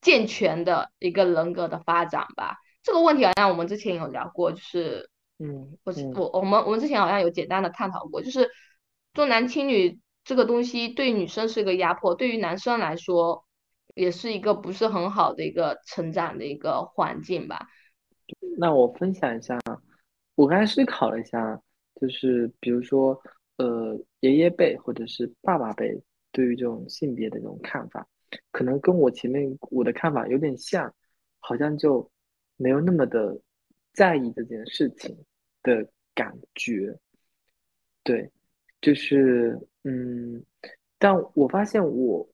[0.00, 2.56] 健全的一个人格的发展吧。
[2.82, 5.11] 这个问题好像我们之前有聊过，就是。
[5.42, 8.48] 嗯，我我我们我们之前好像有简单的探讨过，就是
[9.12, 13.44] 重男轻女这个东西对女生是一个压迫，对于男生来说
[13.94, 17.66] 也是一个不是很好的一个成长的一个环境吧。
[18.56, 19.58] 那我分享一下，
[20.36, 21.60] 我刚才思考了一下，
[22.00, 23.20] 就是比如说
[23.56, 26.00] 呃爷爷辈或者是爸爸辈
[26.30, 28.06] 对于这种性别的这种看法，
[28.52, 30.94] 可能跟我前面我的看法有点像，
[31.40, 32.08] 好像就。
[32.58, 33.40] 没有那么的
[33.92, 35.16] 在意这件事情
[35.62, 36.98] 的感觉。
[38.02, 38.30] 对，
[38.80, 40.44] 就是嗯，
[40.98, 42.28] 但我发现我，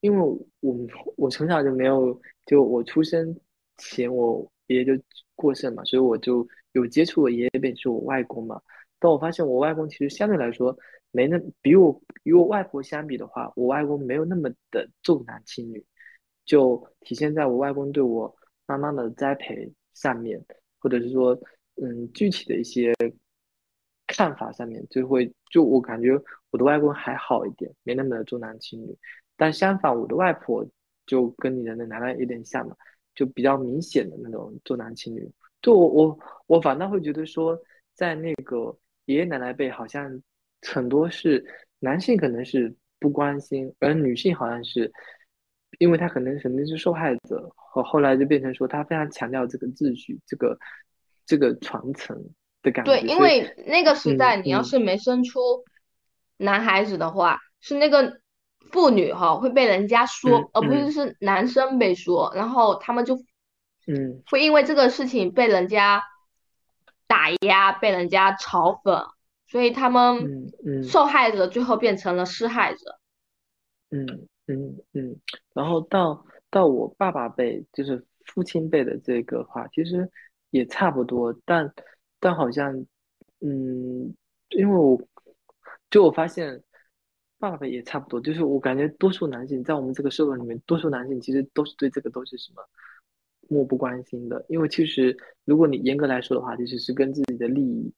[0.00, 0.76] 因为我
[1.16, 3.34] 我从小就没有，就我出生
[3.78, 4.92] 前我爷爷就
[5.34, 8.60] 过世嘛，所以我就有接触我爷爷辈，就是我外公嘛。
[8.98, 10.76] 但我发现我外公其实相对来说
[11.10, 15.84] 没那比我与我外婆相比的话，我外公没有那么的重男轻女，
[16.44, 18.34] 就体现在我外公对我
[18.66, 20.42] 妈妈的栽培上面，
[20.78, 21.38] 或者是说
[21.76, 22.92] 嗯具体的一些。
[24.06, 26.10] 看法上面就会，就我感觉
[26.50, 28.94] 我的外公还好一点，没那么的重男轻女。
[29.34, 30.64] 但相反，我的外婆
[31.06, 32.76] 就跟你的那奶奶有点像嘛，
[33.14, 35.26] 就比较明显的那种重男轻女。
[35.62, 37.58] 就我我我反倒会觉得说，
[37.94, 40.22] 在那个爷爷奶奶辈，好像
[40.60, 41.42] 很多是
[41.78, 44.92] 男性可能是不关心，而女性好像是，
[45.78, 50.56] 因为他可能肯定是受害者，和后来就变成说他非常强调这个秩序，这个
[51.26, 52.16] 这个传承
[52.62, 52.92] 的感觉。
[52.92, 55.64] 对，因为那个时代，你要是没生出
[56.36, 58.20] 男孩子的话，是那个
[58.70, 63.16] 妇女哈会被人家说，而不是是男生被说，然后他们就
[63.86, 66.02] 嗯会因为这个事情被人家
[67.06, 69.06] 打压，被人家嘲讽，
[69.46, 72.98] 所以他们受害者最后变成了施害者。
[73.90, 75.16] 嗯嗯嗯，
[75.54, 80.10] 然后到到我爸爸辈，就是父亲辈的这个话，其实
[80.54, 81.72] 也差不多，但。
[82.20, 82.74] 但好像，
[83.40, 84.14] 嗯，
[84.48, 84.98] 因为我，
[85.90, 86.62] 就我发现，
[87.38, 92.66] 爸爸也差不多，就是我感觉多数男性在我们这个社会里面，多数男性其实都是对这个都是什么
[93.50, 94.42] 漠不关心的。
[94.48, 95.14] 因为其实
[95.44, 97.92] 如果你严格来说的话，其实是跟自己的利益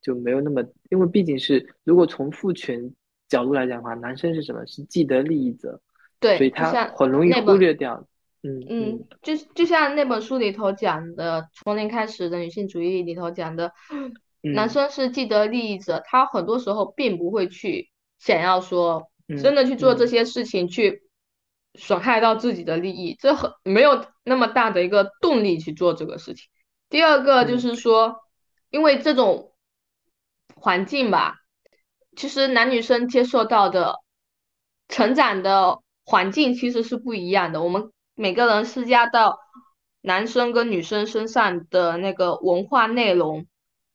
[0.00, 2.92] 就没有那么，因为毕竟是如果从父权
[3.28, 4.66] 角度来讲的话，男生是什么？
[4.66, 5.80] 是既得利益者，
[6.18, 8.04] 对，所以他很容易忽略掉。
[8.44, 13.72] 嗯嗯，就就像那本书里头讲的，从零开始的女性主义里头讲的，
[14.40, 21.04] 男生是既得利益者，他很多时候并不会去想要说真的去做这些事情，去
[21.74, 26.48] 损害到自己的利益，这很没有那么大的一个动力去做这个事情。
[26.90, 28.16] 第二个就是说，
[28.70, 29.52] 因为这种
[30.56, 31.36] 环境吧，
[32.16, 34.00] 其实男女生接受到的
[34.88, 37.92] 成长的环境其实是不一样的，我们。
[38.14, 39.38] 每个人施加到
[40.02, 43.46] 男生跟女生身上的那个文化内容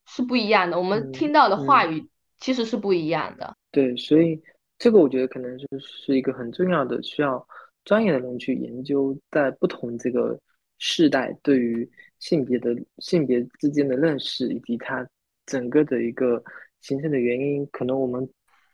[0.06, 2.08] 是不一样的，我们听到的话语
[2.40, 3.56] 其实是不一样的。
[3.72, 4.42] 对，所以
[4.80, 7.46] 这个我觉得可能就是一个很重要的，需要
[7.86, 10.40] 专业的人去研究，在不同这个
[10.78, 15.08] 世代对于性别的性别之间的认识，以及它
[15.46, 16.44] 整个的一个
[16.82, 18.28] 形成的原因，可能我们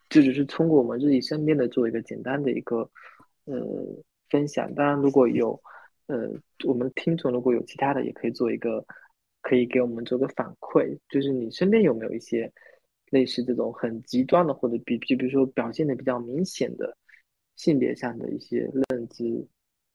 [0.10, 2.90] 就只是通过我们自己身边的做一个简单的一个
[3.46, 3.54] 呃。
[4.34, 5.62] 分享，当然如果有，
[6.08, 6.28] 呃，
[6.66, 8.84] 我们听众如果有其他的，也可以做一个，
[9.44, 12.52] 可以给我们做个反馈，就是你身边有没有一些
[13.12, 16.98] 类似这种很极端的，或者比就比如说表现的比较明显的
[17.56, 19.48] 性别上的一些认知，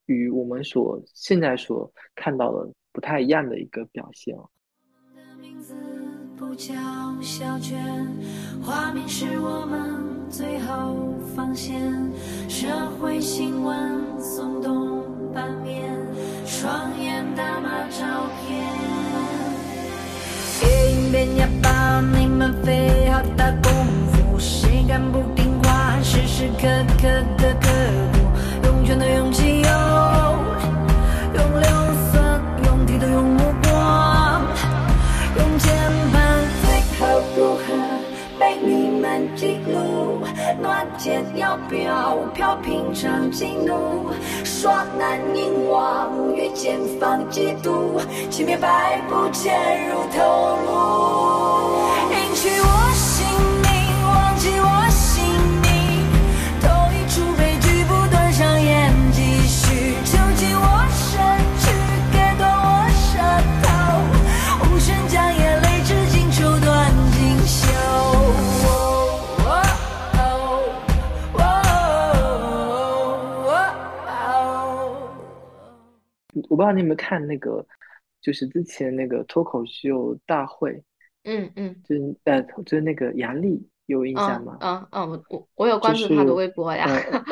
[0.07, 4.48] 与我们所现在所看到的不太一样的一个表现哦。
[6.37, 6.72] 不叫
[7.20, 7.77] 小娟。
[8.62, 11.81] 画面是我们最后防线，
[12.48, 15.97] 社会新闻耸动版面，
[16.45, 18.05] 双眼打码照
[18.43, 18.59] 片。
[20.61, 23.73] 夜莺变哑巴，你们费好大功
[24.11, 26.01] 夫，谁敢不听话？
[26.03, 26.67] 时时刻
[27.01, 27.69] 刻的刻
[40.99, 44.11] 剑要飘飘平常激怒，
[44.45, 50.68] 耍男淫妄，遇见放嫉妒，轻蔑百步潜入头颅，
[52.11, 52.78] 迎娶我
[76.59, 77.65] 不知道你有没有看那个，
[78.21, 80.83] 就是之前那个脱口秀大会，
[81.23, 84.59] 嗯嗯，就是呃，就是那个杨笠有印象吗？
[84.61, 86.85] 嗯嗯，我我我有关注他的微博呀，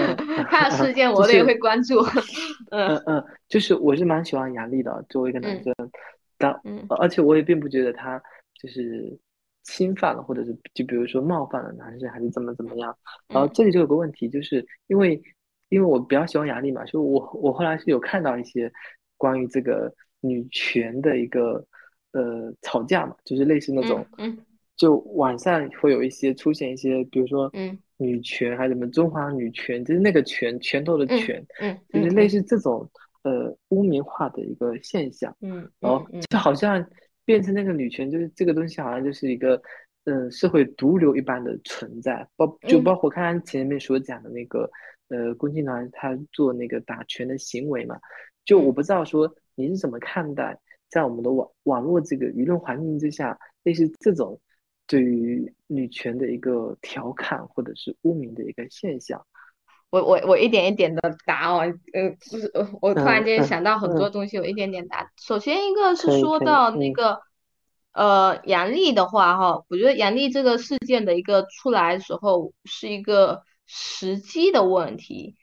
[0.49, 2.01] 他的事件我也会关注。
[2.71, 5.75] 嗯嗯，就是我是蛮喜欢杨笠的，作为一个男生，
[6.39, 6.55] 但
[7.01, 8.23] 而且我也并不觉得他
[8.55, 9.19] 就是
[9.65, 12.97] 侵犯了，或者是就比如说冒犯了男生，还是怎么怎么样。
[13.27, 15.21] 然后这里就有个问题，就是因为
[15.69, 18.73] 因为我比较喜欢杨笠嘛，所以我我后来是有看到一些。
[19.17, 21.65] 关于这个女权的一个
[22.13, 24.37] 呃吵架嘛，就是类似那种，嗯，
[24.77, 27.79] 就网上会有一些出现一些，比如说嗯。
[27.99, 32.43] 女权还是什么中华女权，就是那个拳拳头的拳，嗯，就是类似。
[32.43, 32.87] 这种
[33.23, 36.87] 呃污名化的一个现象，嗯，然后就好像
[37.25, 39.61] 变成那个女权，就是这个东西好像就是一个。
[40.09, 44.71] 嗯，社会毒瘤一般的存在，包就包括刚刚前面所讲的那个，
[45.09, 47.99] 呃，共青团他做那个打拳的行为嘛，
[48.47, 54.41] 就我不知道说你是怎么看待，在我们的网网络这个舆论环境之下，类似这种
[54.87, 59.27] 对于女权的一个调侃或者是污名的一个现象。
[59.91, 61.61] 我我我一点一点的答哦，
[61.93, 65.11] 呃，就是我突然间想到很多东西，我一点点答。
[65.21, 67.21] 首先一个是说到那个。
[67.93, 75.35] 呃，杨丽的话哈，我觉得杨丽这个事件的一个出来的时候是一个时机的问题。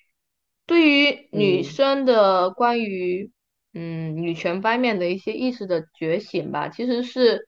[0.65, 3.31] 对于女生的关于
[3.73, 7.47] 嗯女权方面的一些意识的觉醒吧，其实是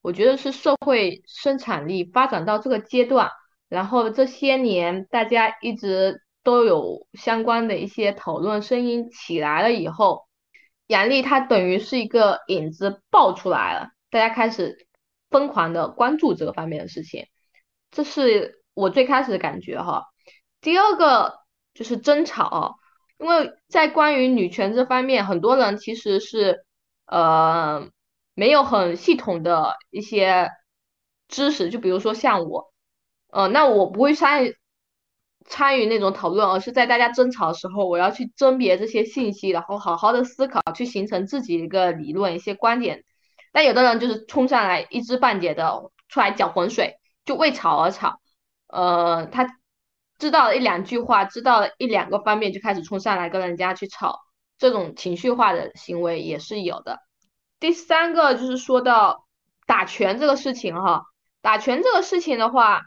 [0.00, 3.30] 我觉得是社会生产力发展到这个阶段，
[3.68, 10.26] 然后这些年大家一直都有相关的一些讨论声音起来了以后，
[10.86, 13.88] 杨丽她等于是一个影子爆出来了。
[14.10, 14.86] 大家开始
[15.30, 17.26] 疯狂的关注这个方面的事情，
[17.90, 20.04] 这是我最开始的感觉哈。
[20.60, 21.37] 第二个
[21.78, 22.80] 就是争吵，
[23.18, 26.64] 因为在关于女权这方面，很多人其实是
[27.06, 27.88] 呃
[28.34, 30.50] 没有很系统的一些
[31.28, 32.72] 知识，就比如说像我，
[33.30, 34.56] 呃，那我不会参与
[35.46, 43.04] 参与那种讨论，而是在大家争吵的时候，我要去甄别这些信息，然后好好的思考，去形成自己一个理论、一些观点。
[43.52, 48.20] 但有的人就是冲上来一知半解的出来搅浑水，就为吵而吵。
[48.66, 49.57] 呃，他
[50.18, 54.18] 知道了一两句话，知道了一两个方面，就开始冲上来跟人家去吵，
[54.58, 56.98] 这种情绪化的行为也是有的。
[57.60, 59.26] 第三个就是说到
[59.66, 61.04] 打拳这个事情哈，
[61.40, 62.82] 打拳这个事情的话，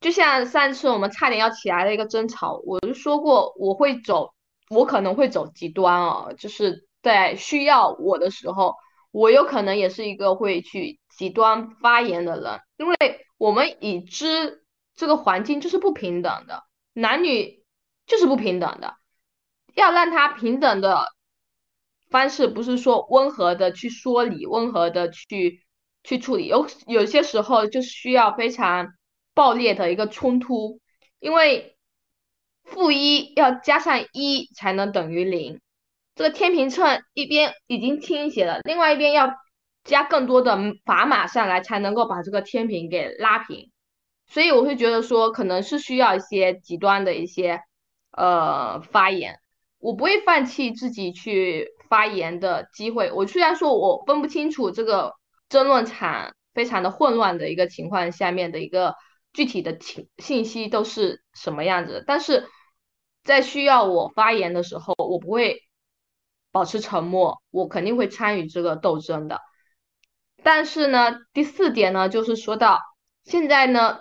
[0.00, 4.34] 就像上次我们差点要起来的一个争吵，我就说过我会走，
[4.70, 8.74] 我可能会走极端哦，就是在需要我的时候。
[9.14, 12.96] 我有可能也是一个会去极端发言的人，因为
[13.36, 14.61] 我们已知
[15.02, 17.64] 这个环境就是不平等的，男女
[18.06, 18.94] 就是不平等的，
[19.74, 21.06] 要让他平等的
[22.08, 25.64] 方式不是说温和的去说理，温和的去
[26.04, 28.94] 去处理，有有些时候就需要非常
[29.34, 30.78] 暴烈的一个冲突，
[31.18, 31.76] 因为
[32.62, 35.60] 负一要加上一才能等于零。
[36.14, 39.34] 这个天平秤一边已经倾斜了，另外一边要
[39.82, 43.72] 加更多的砝码上来，才能够把这个天平给拉平。
[44.32, 47.60] 所以我会觉得说，可能是需要一些极端的一些
[48.12, 49.38] 呃发言。
[49.78, 53.12] 我不会放弃自己去发言的机会。
[53.12, 55.14] 我虽然说我分不清楚这个
[55.48, 58.94] 争论场非常的混乱的一个情况下面的一个
[59.32, 62.48] 具体的情信息都是什么样子，但是
[63.24, 65.60] 在需要我发言的时候，我不会。
[66.54, 69.40] 保持沉默，我肯定会参与这个斗争的。
[70.42, 72.78] 但是呢，第四点呢，就是说到
[73.24, 74.00] 现在呢，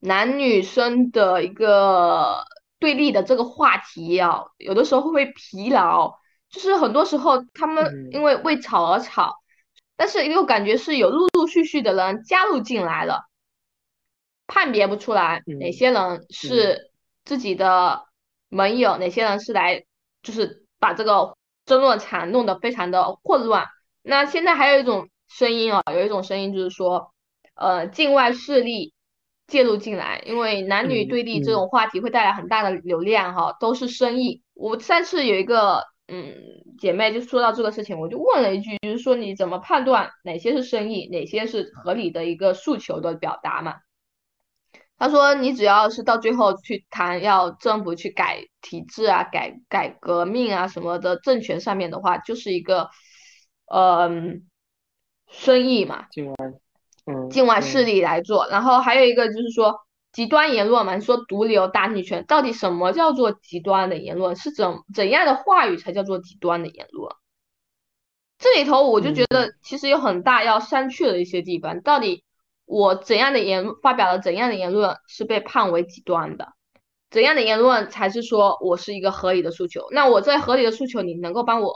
[0.00, 2.44] 男女生的一个
[2.78, 6.18] 对立的这个话题啊，有的时候会会疲劳，
[6.50, 9.34] 就是很多时候他们因为为吵而吵，
[9.96, 13.24] 但是又感觉是有陆陆续续的人加入进来了，
[14.46, 16.90] 判别不出来哪些人是
[17.24, 18.06] 自己的
[18.48, 19.84] 盟友，哪些人是来
[20.22, 21.36] 就是把这个。
[21.68, 23.66] 争论场弄得非常的混乱。
[24.00, 27.12] 那现在还有一种声音啊，有一种声音就是说，
[27.56, 28.94] 呃，境外势力
[29.48, 34.42] 介入进来，因为男女对立这种话题会带来很大的流量哈，都是生意。
[34.54, 36.36] 我上次有一个嗯
[36.78, 43.74] 姐妹就说到这个事情，我就问了一句，就是说你怎么判断哪些是生意，哪些是合理的一个诉求的表达嘛？
[44.98, 52.90] 她说：“你只要是到最后去谈要政府去改体制啊、改改革命啊什么的政权上面的话，就是一个，
[53.72, 54.48] 嗯，
[55.30, 56.06] 生意嘛，
[57.30, 58.46] 境外，势力来做。
[58.48, 59.74] 然后还有一个就是说
[60.12, 64.36] 极端言论嘛，你说毒瘤打女权，到底什么叫做极端的言论？
[64.36, 67.12] 是怎怎样的话语才叫做极端的言论？
[68.38, 72.24] 这里头我就觉得其实有很大要删去的一些地方，到底。”
[72.70, 76.52] 我怎样的言发表了怎样的言论是被判为极端的？
[77.08, 79.86] 怎样的言论才是说我是一个合理的诉求？
[79.90, 81.72] 那我在合理的诉求，你能够帮我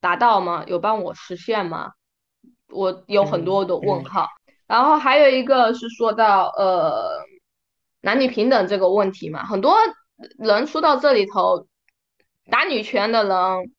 [0.00, 0.62] 达到吗？
[0.68, 1.94] 有帮我实现吗？
[2.68, 4.28] 我有很多的问号。
[4.74, 7.20] 然后还有一个是说到呃
[8.00, 9.76] 男女平等这个问题嘛，很多
[10.36, 11.68] 人说到这里头，
[12.50, 13.72] 打女权的人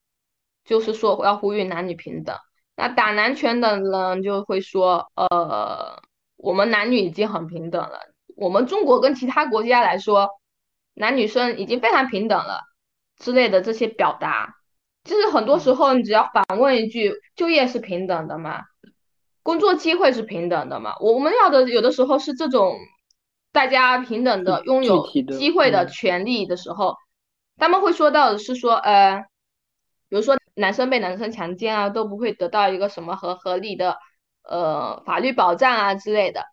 [0.64, 2.38] 就是说要呼吁男女平等。
[2.78, 6.02] 那打男权的人就会说，呃，
[6.38, 8.00] 我们男女已经很平等了。
[8.38, 10.30] 我们中国跟其他国家来说，
[10.94, 12.62] 男女生已经非常平等了
[13.18, 14.56] 之类的这些表达，
[15.04, 18.62] 就是很多时候你只要反问一句，就业是平等的吗？
[19.46, 20.96] 工作机会是平等的嘛？
[21.00, 22.76] 我们要的有的时候是这种
[23.52, 25.06] 大家平等的拥有
[25.38, 26.96] 机会的权利的时候，
[27.56, 29.24] 他们会说到的是说，呃，
[30.10, 34.00] 比如说男生被男生强奸啊，都不会得到一个什么合合理的
[34.42, 36.44] 呃法律保障啊之类的，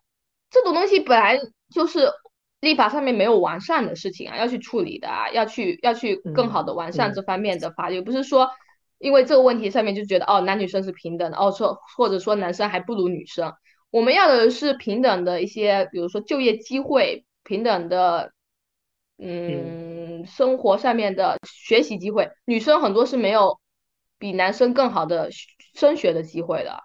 [0.51, 1.39] 这种东西本来
[1.73, 2.11] 就是
[2.59, 8.51] 立法上面没有完善的事情啊，要去处理的啊，要去要去更好的完善这方面的法律，不是说。
[9.03, 13.53] 因为这个问题上面就觉得哦，男女生是平等的哦，说或者说男生还不如女生。
[13.91, 18.31] 我们要的是平等的一些，比如说就业机会，平等的，
[19.17, 22.31] 嗯，生活上面的学习机会。
[22.45, 23.59] 女生很多是没有
[24.17, 25.29] 比男生更好的
[25.75, 26.81] 升学的机会的。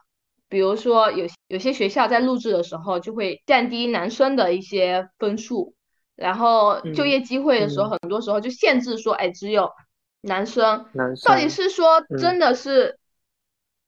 [0.49, 5.75] 比如说有有些学校在录制的时候就会降低男生的一些分数，
[6.17, 9.71] 然后就业机会的时候很多时候就限制说，哎，只有。
[10.21, 10.87] 男生，
[11.25, 12.99] 到底是说真的是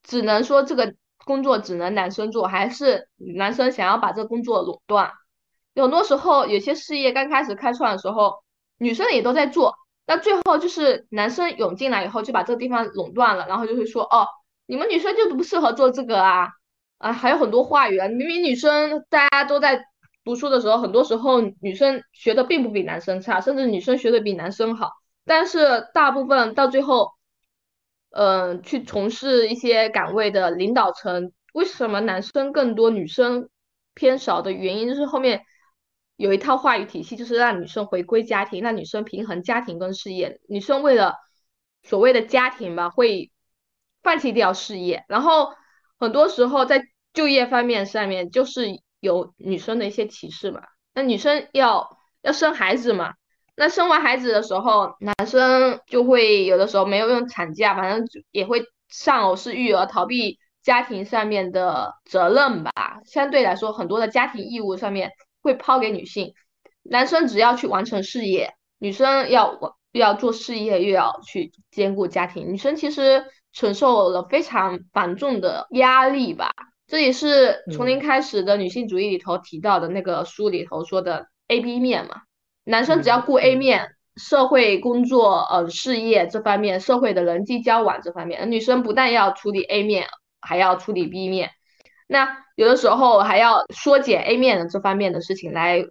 [0.02, 5.10] 只能说这个工作只能男生做，还是男生想要把这个工作垄断？
[5.74, 8.42] 有很多时候，有些事业刚开始开创的时候，
[8.78, 9.76] 女生也都在做，
[10.06, 14.26] 那最后就是男生涌进来以后，就把这个地方垄断了，然后就会说哦，
[14.66, 16.48] 你们女生就不适合做这个啊
[16.98, 19.84] 啊，还有很多话语啊，明明女生大家都在
[20.24, 24.99] 读书的时候，很多时候女生学的并不比男生差，甚至女生学的比男生好。
[25.30, 27.12] 但是大部分到最后，
[28.10, 33.48] 嗯，去从事一些岗位的领导层，为什么男生更多，女生
[33.94, 35.44] 偏少的原因，就是后面
[36.16, 40.40] 有一套话语体系，就是让女生回归家庭，让女生平衡家庭跟事业。
[40.48, 41.14] 女生为了
[41.84, 43.30] 所谓的家庭吧，会
[44.02, 45.52] 放弃掉事业，然后
[45.96, 48.66] 很多时候在就业方面上面，就是
[48.98, 50.62] 有女生的一些歧视嘛。
[50.92, 53.14] 那女生要要生孩子嘛？
[53.60, 62.72] 那生完孩子的时候，男生就会有的时候没有用产假，反正也会上偶式育儿，逃避家庭上面的责任吧。
[63.04, 65.10] 相对来说，很多的家庭义务上面
[65.42, 66.32] 会抛给女性，
[66.84, 72.50] 男生只要去完成事业，女生要要做事业，又要去兼顾家庭。
[72.50, 76.50] 女生其实承受了非常繁重的压力吧。
[76.86, 82.22] 这也是从零开始的女性主义里头提到的那个书里头说的 A B 面嘛。
[82.64, 90.06] 男生只要顾 A 面，社会工作、呃事业这方面，社会的人际交往这方面，女生不但要处理 A 面，
[90.40, 91.50] 还要处理 B 面。
[92.06, 95.84] 那有的时候还要缩减 A 面的这方面的事情来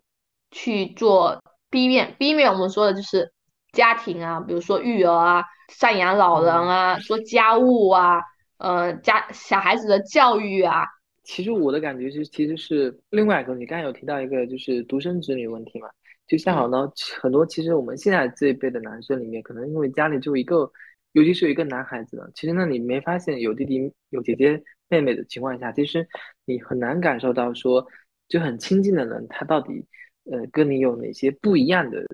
[0.52, 2.16] 去做 B 面。
[2.20, 3.32] B 面我们说的就是
[3.72, 5.44] 家庭啊，比如说育儿啊、
[5.80, 8.20] 赡养老人啊、说家务啊、
[8.58, 10.84] 呃家小孩子的教育啊。
[11.24, 15.88] 其实我的感觉是，其实是另外一个，你刚才有提到一个就是独生子女问题嘛。
[16.30, 16.88] 就恰好呢，
[17.20, 20.72] 很多其实我们现在这一辈的男生里面，可能因为家里就一个，
[21.14, 26.08] 尤其是有一个男孩子的，其实那你没发现有弟弟有姐姐妹妹的情况下，其实
[26.46, 27.84] 你很难感受到说，
[28.28, 29.84] 就很亲近的人他到底
[30.32, 32.06] 呃跟你有哪些不一样的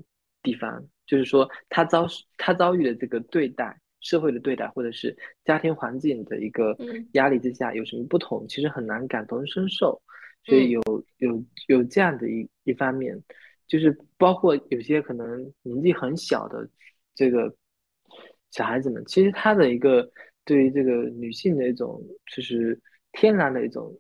[0.42, 2.08] 地方，就是说他遭
[2.38, 5.14] 他遭遇的这个对待社会的对待，或者是
[5.44, 6.78] 家庭环境的一个
[7.12, 10.02] 压力之下有什么不同，其实很难感同身受，
[10.46, 10.82] 所以有
[11.18, 13.22] 有有这样的一一方面。
[13.68, 16.70] 就是包括有些可能年纪很小的
[17.14, 17.54] 这个
[18.52, 20.10] 小孩子们，其实他的一个
[20.44, 22.02] 对于这个女性的一种
[22.34, 22.80] 就是
[23.12, 24.00] 天然的一种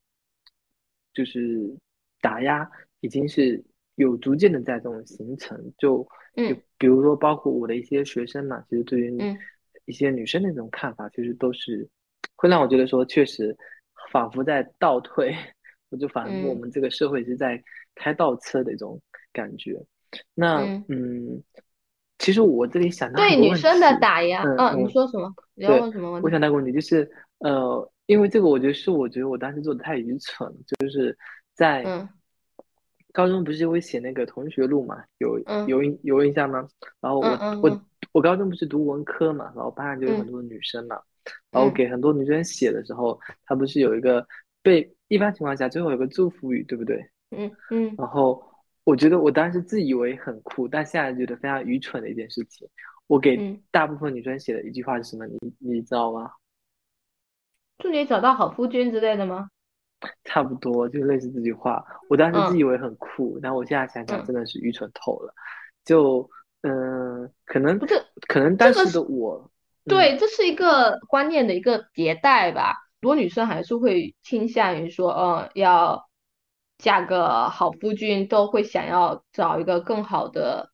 [1.13, 1.75] 就是
[2.21, 3.63] 打压，已经是
[3.95, 5.59] 有逐渐的在这种形成。
[5.77, 9.17] 就就比如说，包括我的一些学生嘛，其实对于
[9.85, 11.89] 一些女生的这种看法，其实都是
[12.35, 13.57] 会让我觉得说，确实
[14.11, 15.35] 仿佛在倒退，
[15.89, 17.61] 我就仿佛我们这个社会是在
[17.95, 19.01] 开倒车的一种。
[19.35, 19.77] 感觉，
[20.33, 21.43] 那嗯，
[22.17, 25.29] 其实我这里想到对女生的打压，嗯，你说什么？
[25.55, 26.25] 你要问什么问题？
[26.25, 31.17] 我想到个问题，就是呃，因为这个，我觉得是我觉得我当时做的太愚蠢，就是
[31.53, 32.07] 在
[33.11, 36.65] 高中不是会写那个同学录嘛，有有印有印象吗？
[37.01, 37.27] 然后我
[37.61, 37.81] 我
[38.13, 40.97] 我高中不是读文科嘛，然后班上就有很多女生嘛，
[41.51, 44.25] 然后给很多女生写的时候，他不是有一个
[44.61, 47.05] 被一般情况下最后有个祝福语，对不对？
[47.31, 48.41] 嗯嗯，然后。
[48.85, 52.65] 我觉得我当时自以为很酷，但现在觉得非常愚蠢的一件事情。
[53.07, 55.27] 我给大部分女生写的一句话是什么？
[55.27, 56.31] 你你知道吗？
[57.79, 59.49] 祝你找到好夫君之类的吗？
[60.23, 61.85] 差不多，就类似这句话。
[62.09, 65.33] 我当时自以为很酷，但我现在想想真的是愚蠢透了。
[65.83, 66.29] 就
[66.61, 67.93] 嗯，可能不是，
[68.27, 69.51] 可能当时的我，
[69.85, 72.73] 对，这是一个观念的一个迭代吧。
[73.01, 76.07] 很多女生还是会倾向于说，嗯，要
[76.77, 80.71] 嫁个好夫君，都会想要找一个更好的，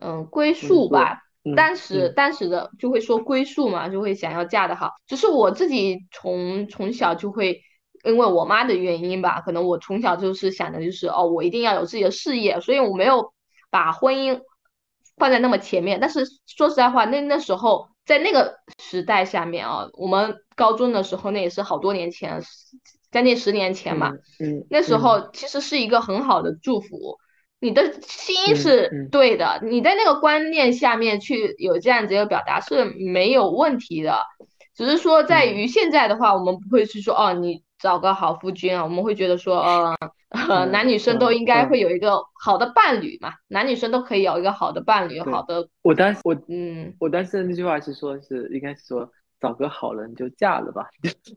[0.00, 1.20] 嗯，归宿吧。
[1.56, 4.90] 当时当时的就会说归宿嘛，就会想要嫁得好。
[5.06, 7.62] 只是我自己从从小就会，
[8.04, 13.32] 因为我妈的原因吧，可能我从小就是想的就是哦，我一定要有自己的事业，所以我没有
[13.70, 14.38] 把婚姻
[15.16, 15.98] 放在那么前面。
[15.98, 22.42] 但是说实在话，那那时候在那个时代下面啊，我们高中的时候那也是好多年前，
[23.10, 24.12] 将近十年前嘛。
[24.38, 24.66] 嗯。
[24.70, 27.18] 那时候其实是一个很好的祝福。
[27.62, 34.18] 你的心是对的，你在那个观念下面去有这样子一个表达是没有问题的，
[34.74, 39.60] 只是说在于现在的话，我们不会去说哦，你找个好夫君啊，我们会觉得说，
[40.30, 45.68] 呃， 男女生都应该会有一个好的伴侣嘛，男女生都可以有一个好的伴侣，好的。
[45.82, 49.06] 我当时我嗯，我当时那句话是说，是应该是说
[49.40, 50.88] 找个好人就嫁了吧，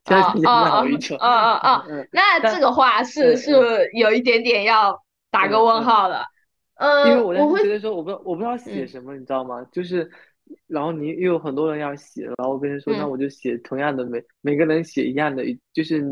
[0.05, 0.17] 啊
[0.49, 1.85] 啊啊啊啊！
[2.11, 3.51] 那这个话是是
[3.93, 5.01] 有一点点要。
[5.33, 6.23] 打个问号了，
[6.75, 9.65] 嗯，因为我当时觉得说，我不我不知道写什么，你知道吗？
[9.71, 10.07] 就是，
[10.67, 15.43] 然后你又有很多人要写，然后我跟人说，那我就写同样的，每每个人写一样的，
[15.73, 16.03] 就是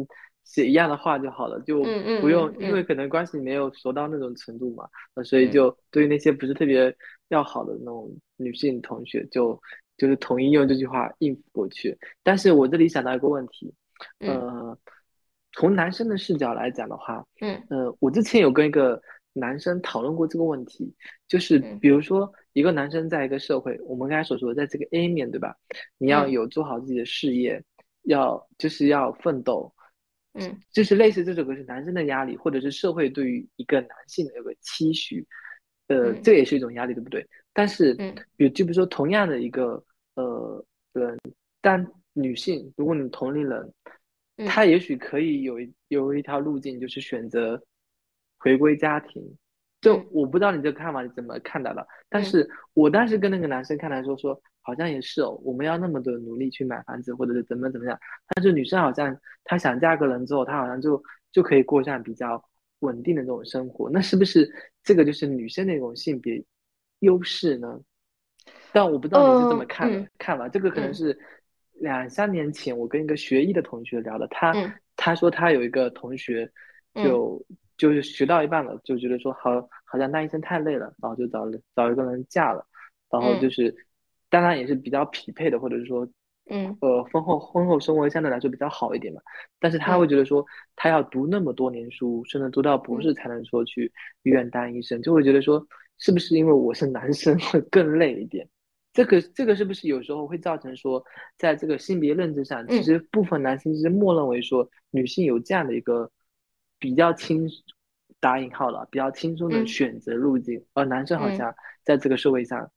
[0.43, 1.83] 写一样的话就好了，就
[2.19, 4.89] 不用，因为可能关系没有熟到那种程度嘛，
[5.23, 6.91] 所以就对于那些不是特别
[7.27, 9.61] 要好的那种女性同学，就
[10.01, 11.97] 就是统一用这句话应付过去。
[12.23, 13.73] 但是我这里想到一个问题，
[14.19, 14.77] 呃。
[15.53, 19.01] 从男生的视角来讲的话，嗯，呃，我之前有跟一个
[19.33, 20.95] 男生讨论过这个问题，
[21.27, 25.53] 就是比如说一个男生在一个社会，我们刚才所说的，在这个 A 面对吧，
[25.97, 27.61] 你要有做好自己的事业，
[28.03, 29.73] 要就是要奋斗，
[30.35, 35.27] 嗯，就是类似这首歌是男生的压力，或者是社会对于一个男性的有个期许，
[35.87, 37.27] 呃，这也是一种压力，对不对？
[37.51, 39.83] 但是，嗯，比就比如说同样的一个
[40.15, 41.17] 呃人，
[41.61, 43.73] 但女性，如果你同龄人。
[44.47, 47.61] 她也许可以有一有一条路径，就是选择
[48.39, 49.21] 回归家庭。
[49.81, 57.99] 就我不知道你这个看法你怎么看待的，但是我当时跟那个男生看来说说，好像也是哦，我们要那么的努力去买房子，或者是怎么怎么样。
[58.29, 62.43] 但是女生好像她想嫁个人之后，她好像就就可以过上比较
[62.79, 63.91] 稳定的这种生活。
[63.91, 64.51] 那是不是
[64.81, 66.43] 这个就是女生的一种性别
[66.99, 67.79] 优势呢？
[68.73, 71.17] 但我不知道你是怎么看看法，这个可能是。
[71.81, 74.53] 两三年前，我跟一个学医的同学聊的，他
[74.95, 76.47] 他说他有一个同学，
[76.93, 77.43] 就
[77.75, 82.63] 就是学到一半了，就觉得说好好像当医生太累了，然后就找了找一个人嫁了，
[83.09, 83.75] 然后就是
[84.29, 86.07] 当然也是比较匹配的，或者是说，
[86.51, 86.77] 嗯。
[86.81, 89.19] 呃婚后婚后生活相对来说比较好一点嘛，
[89.59, 90.45] 但是他会觉得说
[90.75, 93.91] 他要读那么多年书，甚至读到博士才能说去
[94.21, 95.65] 医院当医生，就会觉得说
[95.97, 98.47] 是不是因为我是男生会更累一点？
[98.93, 101.01] 这个这个是不是有时候会造成说，
[101.37, 106.11] 在这个性别认知上，其实部分男性是默认为说女性有这样的一个
[106.77, 107.49] 比较轻
[108.19, 112.69] 打引号了比较轻松的选择路径，而男生好像在这个社会上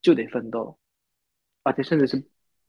[0.00, 0.78] 就得奋斗，
[1.62, 2.24] 而且甚至是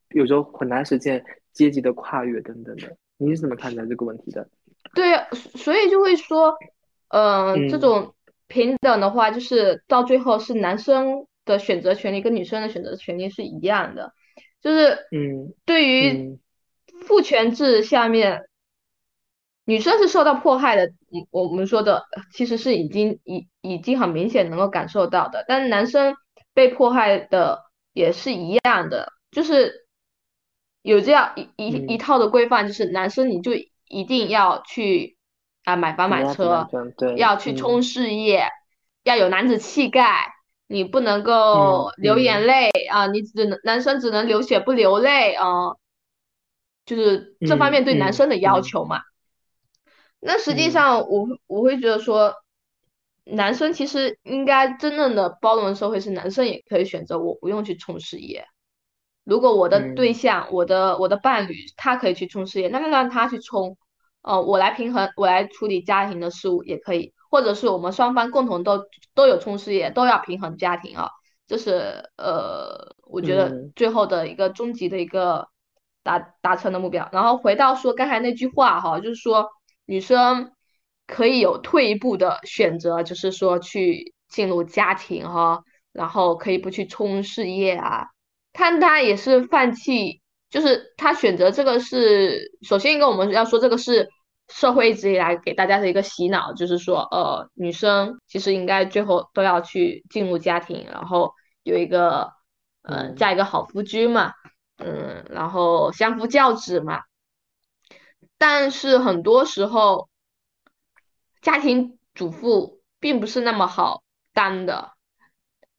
[0.09, 1.23] 有时候很难实现
[1.53, 2.97] 阶级的跨越等等的。
[3.17, 4.49] 你是怎么看待这个问题的？
[4.93, 6.53] 对，所以就会说，
[7.07, 8.13] 嗯，这种
[8.47, 11.25] 平等的话，就是到最后是男生。
[11.45, 14.13] 的选择权利跟女生的选择权利是一样的，
[14.61, 16.39] 就是嗯，对于
[17.05, 18.43] 父权制下面，
[19.65, 20.93] 女生是受到迫害的，
[21.31, 26.15] 我们说的其实是已经已已经很明显能够感受到的，但是男生
[26.53, 29.85] 被迫害的也是一样的，就是
[30.81, 33.51] 有这样一一一套的规范，就是男生你就
[33.87, 35.17] 一定要去
[35.65, 36.69] 啊买房买车，
[37.17, 38.47] 要去冲事业，
[39.03, 40.33] 要有男子气概。
[40.73, 43.05] 你不能够流眼泪啊！
[43.05, 45.45] 你只能男生只能流血不流泪啊，
[46.83, 49.01] 就是这方面对男生的要求嘛。
[50.19, 52.33] 那实际上，我我会觉得说，
[53.23, 58.43] 男生其实应该真正的包容的社会是男生也可以选择，我不用去冲事业。
[59.23, 63.77] 如果我的对象、我的我的伴侣他可以去冲事业，那就让他去冲，
[64.23, 67.13] 呃，我来平衡，我来处理家庭的事务也可以。
[67.33, 71.09] 或者是我们双方共同都都有冲事业，都要平衡家庭啊，
[71.47, 75.47] 这是呃，我觉得最后的一个终极的一个
[76.03, 77.09] 达达成的目标。
[77.11, 79.49] 然后回到说刚才那句话哈，就是说
[79.87, 80.51] 女生
[81.07, 88.09] 可以有退一步的选择，就是说去进入家庭哈，然后可以不去冲事业啊，
[88.53, 90.21] 看她也是放弃，
[90.51, 94.07] 就是她选择这个是首先一个我们要说这个是。
[94.47, 101.33] 社会一直以来给大家的一个洗脑，就是说，呃，女生其实应该最后都要去进入家庭，然后
[101.63, 102.33] 有一个，
[102.83, 104.33] 呃，嫁一个好夫君嘛。
[104.77, 107.01] 嗯，然后相夫教子嘛。
[108.37, 110.09] 但是很多时候，
[111.41, 114.91] 家庭主妇并不是那么好当的。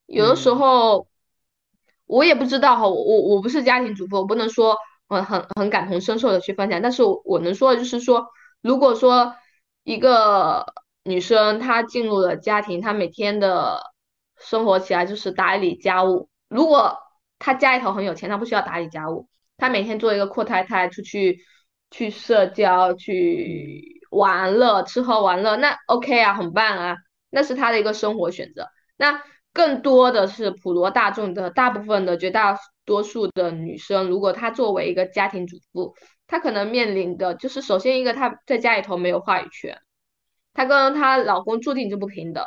[0.06, 1.06] 有的时候，
[2.06, 6.80] 我也不知道哈，我我我不是家庭主妇，我不能说我很很感同身受的去分享。
[6.80, 8.26] 但是我能说的就是说，
[8.64, 9.36] 如果说
[9.82, 10.64] 一个
[11.04, 13.92] 女生她进入了家庭，她每天的
[14.38, 16.30] 生活起来就是打理家务。
[16.48, 16.98] 如果
[17.38, 21.40] 她家里头很有钱，她不需要打理家务，她每天做一个阔太太出去
[21.90, 26.96] 去社交、去玩乐、吃喝玩乐，那 OK 啊，很棒啊，
[27.28, 28.66] 那是她的一个生活选择。
[28.96, 29.20] 那
[29.52, 35.94] 更多的是普罗大众的大部分的绝大多数的女生，如果她作为一个家庭主妇，
[36.26, 39.78] 她可能面临的就是首先一个她在家里头没有话语权。
[40.52, 42.44] 她跟她老公注定就不平等，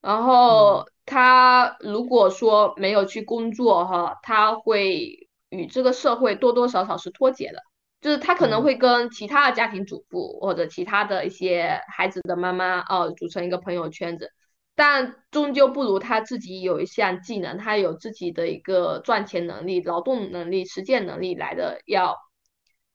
[0.00, 7.58] 然后她如果说没有去工作哈，她会与这个社会多多少少是脱节的，
[8.00, 14.30] 就是她可能会跟其他的家庭主妇或者其他的一些孩子的妈妈哦组成一个朋友圈子，
[14.74, 22.16] 但终究不如她自己有一项技能，她有自己的一个赚钱能力、劳动能力、实践能力来的要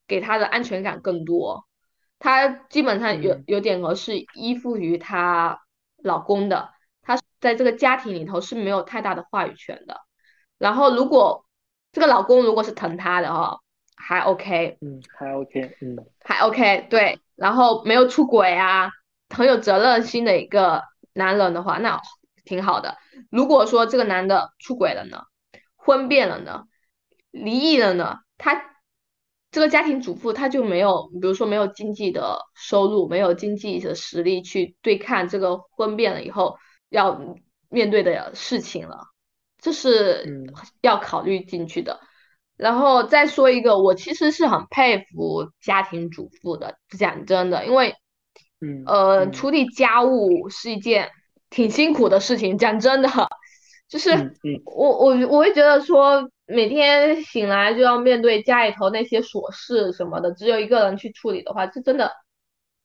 [0.07, 1.67] 给她的安全感更多。
[2.17, 5.59] 她基本上有有点儿是依附于她
[5.97, 6.69] 老公的，
[7.01, 10.01] 她在这个家庭里头是没有太大的话语权的。
[10.57, 11.45] 然后如果
[11.91, 13.59] 这个老公如果是疼她的哈，
[13.95, 17.19] 还 OK，嗯，还 OK，嗯，还 OK，对。
[17.35, 18.89] 然后没有出轨啊，
[19.29, 20.83] 很有责任心的一个
[21.13, 22.01] 男人的话，那
[22.45, 22.97] 挺好的。
[23.29, 25.23] 如果说这个男的出轨了呢，
[25.75, 26.63] 婚变了呢，
[27.31, 28.74] 离异了呢，他。
[29.55, 36.57] 这个家庭主妇她就没有，比如说没有经济的收入，没有经济的实力去对抗这个婚变了以后
[36.89, 37.17] 要
[37.69, 38.97] 面对的事情了，
[39.57, 40.43] 这是
[40.81, 42.01] 要考虑进去的。
[42.57, 47.95] 然后再说一个，我其实是很佩服家庭主妇的，讲真的，因为，
[48.59, 51.11] 嗯，呃，处理家务是一件
[51.49, 53.09] 挺辛苦的事情，讲真的，
[53.87, 54.11] 就是
[54.65, 56.29] 我我我会觉得说。
[56.47, 62.11] 每天醒来就要面对家里头那些琐事什么的，只有一个人去处理的话，这真的，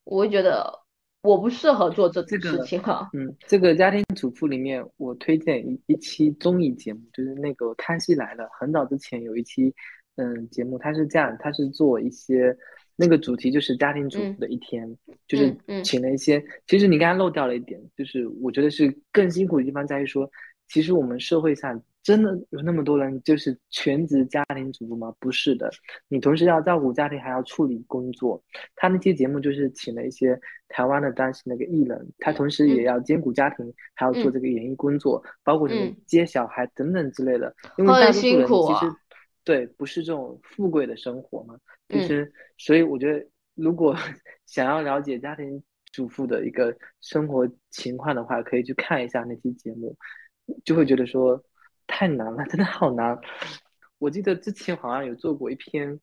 [0.05, 0.79] 我会觉得
[1.21, 3.11] 我不适合做这个事情哈。
[3.13, 8.45] 嗯，这个家庭主妇里面，我推荐一一期综艺节目，就是那个《康熙来了》。
[8.59, 9.75] 很早之前有一期，
[10.17, 12.57] 嗯，节目它是这样，它是做一些
[12.97, 14.97] 那个主题就是家庭主妇的一天，
[15.27, 16.43] 就是请了一些。
[16.67, 20.31] 其实你刚刚漏掉了一点，就是我觉得是更辛苦的地方在于说，
[20.71, 21.83] 其实我们社会上。
[22.03, 25.15] 真的有那么多人就是全职家庭主妇吗？
[25.21, 25.71] 不是的，
[26.09, 28.43] 你同时要照顾家庭，还要处理工作。
[28.75, 37.55] 他那期节目就是请了一些台湾的当时那个艺人，他同时也要兼顾家庭，还要做这个演艺工作，包括什么接小孩等等之类的。
[37.77, 38.93] 因为大多数人其实
[39.45, 41.55] 对不是这种富贵的生活嘛。
[41.91, 43.95] 其实，所以我觉得，如果
[44.47, 45.63] 想要了解家庭
[45.93, 49.95] 主妇的一个生活情况的话，可以去看一下那期节目，
[50.65, 51.43] 就会觉得说。
[51.93, 53.19] 太难了，真的好难。
[53.99, 55.99] 我记得之前好像有做过一篇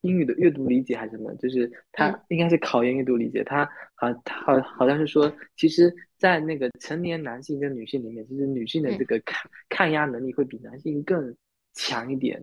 [0.00, 3.44] 英语的阅读理解还是什么，就是他应该是考研阅读理解。
[3.44, 11.36] 他好，他好好像是说，其实，在那个成年男性跟女性里面，其实女性的这个抗抗压能力会比男性更
[11.74, 12.42] 强一点，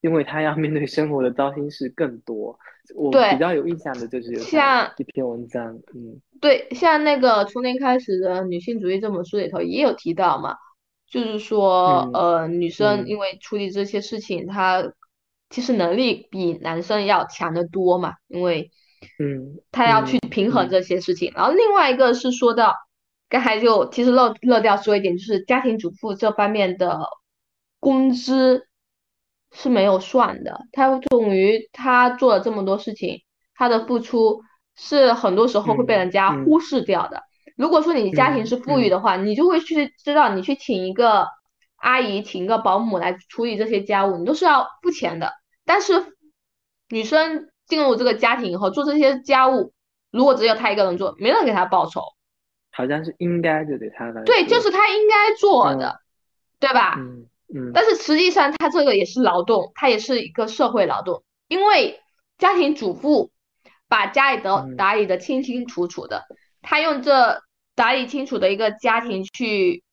[0.00, 2.58] 因为他要面对生活的糟心事更多。
[2.94, 10.56] 我比较有印象的就是像一篇文章，嗯，对，像那个从零开始的女性主义这本书里头也有提到嘛。
[11.08, 14.82] 就是说，呃，女生因为处理这些事情，她
[15.48, 18.70] 其实能力比男生要强得多嘛，因为，
[19.20, 21.32] 嗯，她要去平衡这些事情。
[21.36, 22.74] 然后另外一个是说到，
[23.28, 27.00] 刚才就其实漏漏掉说一点，就是家庭主妇这方面的
[27.78, 28.66] 工资
[29.52, 33.22] 是没有算的，她等于她做了这么多事情，
[33.54, 34.42] 她的付出
[34.74, 37.22] 是很多时候会被人家忽视掉的。
[37.56, 41.26] 如果说你家庭是富裕的话，你就会去知道，你去请一个
[41.76, 45.32] 阿姨、请一个保姆来处理这些家务，你都是要付钱的。
[45.64, 46.16] 但是
[46.90, 49.72] 女生进入这个家庭以后，做这些家务，
[50.10, 52.02] 如果只有她一个人做，没人给她报酬，
[52.72, 54.22] 好像是应该就得她来。
[54.24, 56.00] 对，就是她应该做的，
[56.60, 56.96] 对吧？
[56.98, 57.70] 嗯嗯。
[57.72, 62.00] 但是实际上，她这个也是劳动，她也是一个社会劳动，因为
[62.36, 63.30] 家庭主妇
[63.88, 66.26] 把家里的打理的清清楚楚的，
[66.60, 67.45] 她用这。
[67.76, 69.84] 打理清楚的一个家庭去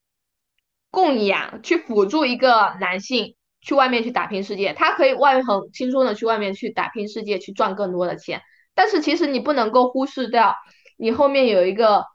[0.90, 8.42] 供养、去辅助一个男性去外面去打拼世界，他可以外面很轻松的去外面去打拼世界，去赚更多的钱。
[8.74, 10.56] 但是其实你不能够忽视掉，
[10.98, 12.06] 你后面有一个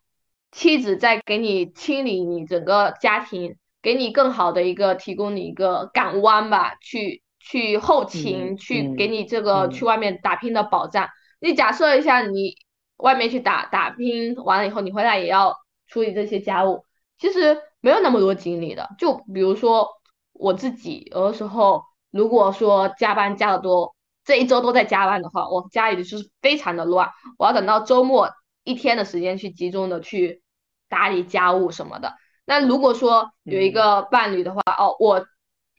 [0.51, 11.09] 妻子在给你清理你整个家庭，给你更好的一个提供你一个港湾吧，去去后勤，去给你这个去外面打拼的保障。
[11.41, 12.57] 你假设一下，你
[12.99, 15.57] 外面去打打拼完了以后，你回来也要
[15.89, 16.85] 处理这些家务，
[17.19, 18.89] 其实没有那么多精力的。
[18.99, 19.89] 就比如说
[20.33, 23.95] 我自己，有的时候如果说加班加的多，
[24.25, 28.31] 这一周都在加班的话，我家里就是非常的乱，我要等到周末
[28.65, 30.43] 一天的时间去集中的去
[30.89, 32.15] 打理家务什么的。
[32.45, 35.27] 那如果说有一个伴侣的话，哦，我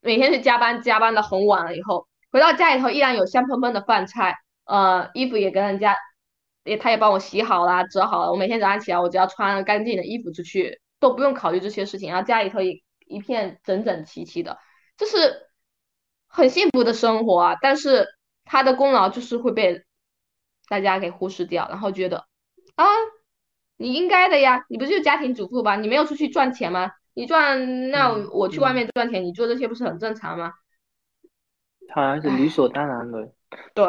[0.02, 4.38] 每天去加班，加班的很晚了以后，回到家里头依然有香喷喷的饭菜。
[4.66, 5.98] 呃，衣服也跟人家，
[6.64, 8.32] 也他也帮我洗好了、折好了。
[8.32, 12.10] 我每天早上起来，我只要穿干净的衣服出去，都不用考虑这些事情。
[12.10, 14.58] 然后家里头也一片整整齐齐的，
[14.98, 15.48] 就是
[16.28, 17.56] 很幸福的生活啊。
[17.62, 18.08] 但是
[18.46, 19.84] 他的功劳就是会被
[20.68, 22.26] 大家给忽视掉，然后觉得
[22.76, 22.86] 啊，
[23.78, 25.76] 你应该的呀，你不是家庭主妇吧？
[25.76, 26.92] 你没有出去赚钱吗？
[27.16, 30.54] 你赚，那我去外面赚钱，你做这些不是很正常吗？
[31.94, 33.34] 好像是理所当然的。
[33.74, 33.86] 对。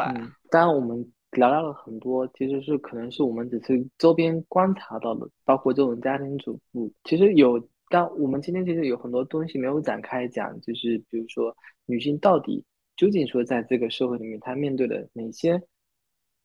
[0.51, 7.69] 当然，我们聊到了很多，其实是可能是我们只是周边观察到的，包括这种家庭主妇，其实有。
[7.93, 11.57] 但我们今天其实有很多东西没有展开讲，就是比如说
[11.87, 12.65] 女性到底
[12.95, 15.61] 究竟说在这个社会里面，她面对的哪些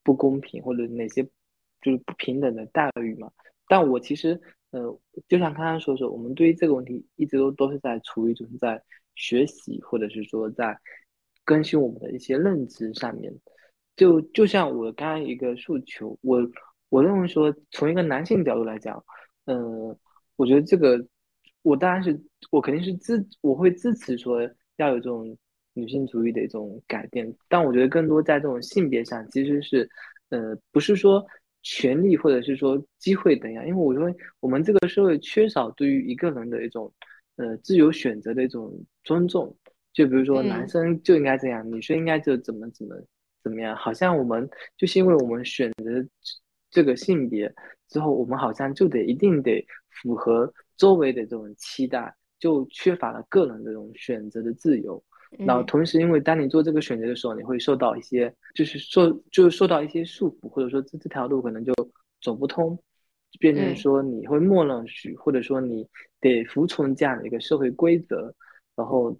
[0.02, 1.22] 不公平或者哪些
[1.80, 3.30] 就是不平等的待遇嘛？
[3.68, 4.40] 但我其实
[4.72, 8.82] 呃，就像刚刚说说，我们对于这个问题一直都都是在处于就是在
[9.14, 10.76] 学习，或者是说在
[11.44, 13.32] 更新我们的一些认知上面。
[13.96, 16.38] 就就像我刚刚一个诉求，我
[16.90, 19.02] 我认为说，从一个男性角度来讲，
[19.46, 19.98] 呃，
[20.36, 21.02] 我觉得这个，
[21.62, 22.20] 我当然是
[22.50, 24.42] 我肯定是支，我会支持说
[24.76, 25.36] 要有这种
[25.72, 29.88] 女性主义的一种改变，但我觉得更多在这种性别上，其实是，
[30.28, 31.26] 呃，不是说
[31.62, 36.92] 权利或者是说机会等样，因为我认为我们这个社会缺少对于一个人的一种，
[37.36, 38.72] 呃，自由选择的一种
[39.04, 39.56] 尊重，
[39.94, 42.94] 就比如说男生就应该这样，女生应该就怎么怎么。
[43.46, 43.76] 怎么样？
[43.76, 46.04] 好像我们就是因为我们选择
[46.68, 47.54] 这个性别
[47.88, 55.00] 之后，我们好像就得一定得符合周围的这种期待，就缺乏了个人的这种选择的自由。
[55.38, 61.72] 然后同时，因为当你做这个选择的时候，你会受到一些，就是受就是受到一些束缚，或者说这这条路可能就
[62.20, 62.76] 走不通，
[63.38, 65.88] 变成说你会默认许，或者说你
[66.20, 68.34] 得服从这样的一个社会规则，
[68.74, 69.16] 然后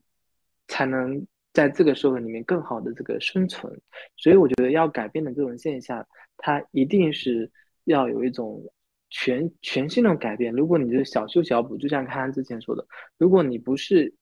[0.67, 1.25] 才能。
[1.57, 3.73] 在这个社会里面更好的这个生存，
[4.15, 7.51] 所以我觉得要改变的这种现象，它一定是
[7.85, 8.63] 要有一种
[9.09, 10.53] 全全新的改变。
[10.53, 12.87] 如果你是小修小补，就像康康之前说的，
[13.17, 14.13] 如果你不是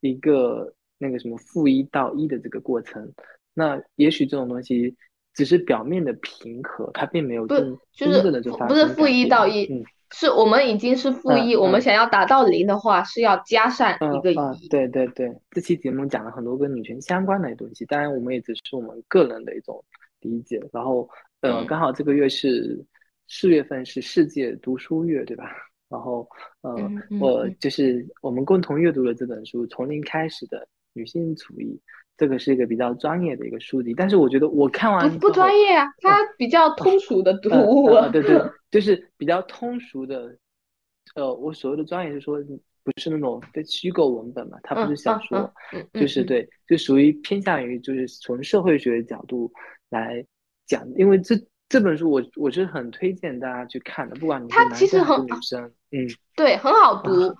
[0.00, 3.12] 一个那个什么负一到一的这个过程，
[3.54, 4.96] 那也许这种东西
[5.32, 8.68] 只是表面的平和，它并没有真真正的就发生。
[8.68, 9.72] 不是负一到一。
[9.72, 9.84] 嗯。
[10.12, 14.68] 是我们已经是负一，我们想要达到零的话，是要加上一个一。
[14.68, 19.84] 对对对，这期节目讲了很多跟女权相关的东西，当然我们也只是我们个人的一种
[20.20, 20.60] 理解。
[20.72, 21.08] 然后，
[21.40, 22.84] 呃，刚好这个月是
[23.28, 25.50] 四月份，是世界读书月，对吧？
[25.88, 26.28] 然后，
[26.62, 26.76] 呃，
[27.20, 31.66] 我就是我们共同阅读了这本书《从零开始的女性主义》。
[32.20, 37.88] 这个是一个比较专业的一个书籍，但是我觉得我看完不不专业啊，它比较通俗的读物。
[38.12, 38.38] 对对，
[38.70, 40.36] 就是比较通俗的。
[41.14, 42.38] 呃，我所谓的专业是说，
[42.84, 45.50] 不是那种的虚构文本嘛，它不是小说，
[45.94, 49.50] 就是对，就属于偏向于就是从社会学角度
[49.88, 50.22] 来
[50.66, 51.34] 讲，因为这
[51.70, 56.06] 这本书我我是很推荐大家去看的，不管你是男生女生，嗯，
[56.36, 57.34] 对，很好读。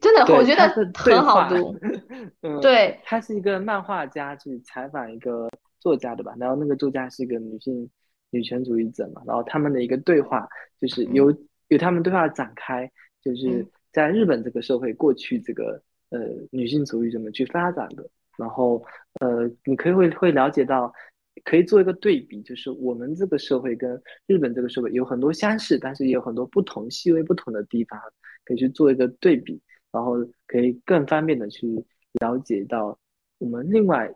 [0.00, 1.76] 真的，我觉得很好读。
[2.42, 5.48] 嗯，对，他是一个漫画家去采访一个
[5.78, 6.34] 作家的吧？
[6.38, 7.88] 然后那个作家是一个女性
[8.30, 9.22] 女权主义者嘛？
[9.26, 10.48] 然后他们的一个对话
[10.80, 11.30] 就是由
[11.68, 12.90] 由他们对话展开，
[13.22, 16.18] 就是在日本这个社会过去这个呃
[16.50, 18.08] 女性主义怎么去发展的？
[18.38, 18.82] 然后
[19.20, 20.90] 呃，你可以会会了解到，
[21.44, 28.00] 可以做一个对比，就是我们这个社会跟日本这个社会有很多相似，但是也有很多不同、细微不同的地方，
[28.46, 29.60] 可以去做一个对比。
[29.92, 30.14] 然后
[30.46, 31.66] 可以更方便的去
[32.20, 32.98] 了解到
[33.38, 34.12] 我们另外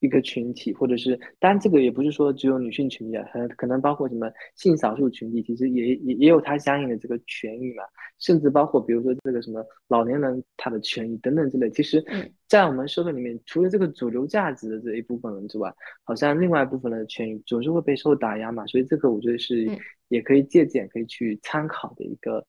[0.00, 7.82] 一个群体，或者是当然这个也不是说只有女性群体啊，可能可能包括什么性少数群体，其实也也也有它相应的这个权益嘛，
[8.18, 11.70] 甚至包括比如说这个什么老年人他的权益等等之类。
[11.70, 12.04] 其实，
[12.46, 19.66] 在我们社会里面，除了这个主流价值的这一部分人之外，好像另外一部分的权益总是会被受打压嘛，所以这个我觉得是
[20.08, 22.46] 也可以借鉴、可以去参考的一个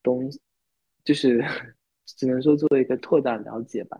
[0.00, 0.40] 东西，
[1.04, 1.44] 就是。
[2.06, 3.98] 只能说作为一个拓展了解吧，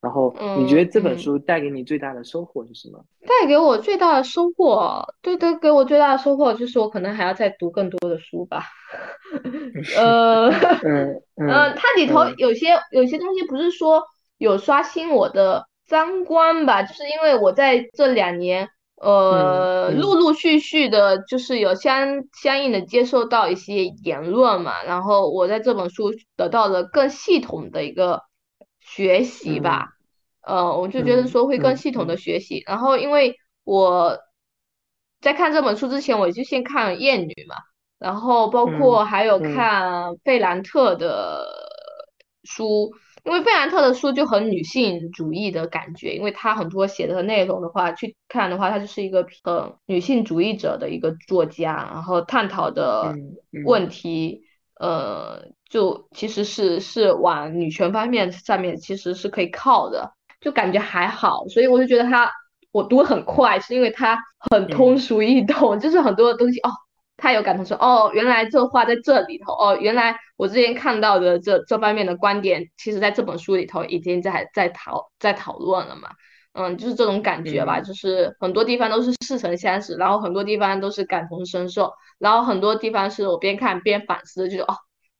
[0.00, 3.04] 然后你觉得这本书带给你最大的收获是什么？
[3.22, 8.64] 带给我最大的收获，对对，给我最大的收获就是我可能还要再读更多的书吧。
[9.96, 10.50] 呃，
[10.82, 14.02] 嗯嗯，它里头有些有些东西不是说
[14.38, 19.94] 有刷新我的三观吧，就是因为我在这两年，呃，嗯。
[19.94, 28.22] 陆陆续续的，就是有相相应的接受到一些言论嘛，然后我在这本书得到了更系统的一个
[28.80, 29.92] 学习吧，嗯
[30.42, 32.18] 呃，我就觉得嗯说会更嗯系统的嗯。
[32.18, 34.18] 学习，然后因为我
[35.20, 37.56] 在看这本书之前，我就先看了《厌女》嘛。
[37.98, 39.40] 然后包嗯括还有嗯。
[39.40, 41.46] 看费兰特的
[42.42, 42.92] 书，
[43.24, 54.42] 因为费兰特的书就很女性主义的感觉，因为他很多写的内容的话，去看的话，他就是一个很女性主义者的一个作家，然后探讨的嗯嗯问题，
[54.78, 62.30] 呃，就其实是是往女权方面上面其实是可以靠的，就感觉还好，所以我就觉得他
[62.72, 64.18] 我读得很快，是因为他
[64.50, 66.70] 很通嗯俗易懂，就是很多的东西哦。
[67.16, 76.10] 他有感同说，哦，原来这话在这里头，哦，原来我之前看到的这这方面的观点，其实在这本书里头已经在在讨在讨论了嘛，
[76.54, 77.84] 嗯，就是这种感觉吧，嗯。
[77.84, 84.74] 就是很多地方都是似曾相识，然后很多地方都是感同身受，然后很多地方是我边看边反思，就是哦，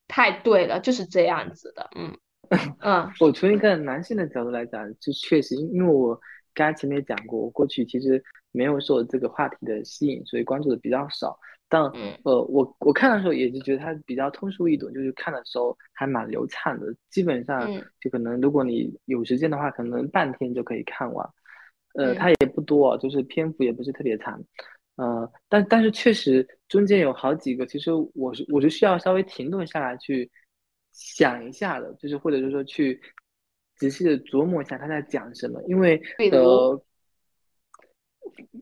[0.09, 2.17] 太对了，就是这样子的，嗯。
[2.81, 3.11] 嗯。
[3.21, 6.19] 我从一个男性的角度来讲，就确实，因因为我
[6.53, 8.23] 刚才前面也讲过，我过去其实
[8.53, 11.39] 没有受这个话题的吸引，所以关注的比较少。
[11.75, 16.87] 但嗯呃，我我看的时候也是觉得它比较通俗易懂，就是看的时候还蛮流畅的。
[17.11, 21.29] 基本上嗯就可能如果你有时间的话，可能半天就可以看完。
[21.95, 24.41] 呃，它嗯也不多，就是篇幅也不是特别长。
[24.95, 30.31] 呃，但但是确实中间有好几个，其实我是我是需要稍微停顿下来去
[30.93, 33.01] 想一下的，就是或者是说去
[33.77, 36.01] 仔细的琢磨一下他在讲什么，因为
[36.31, 36.81] 呃，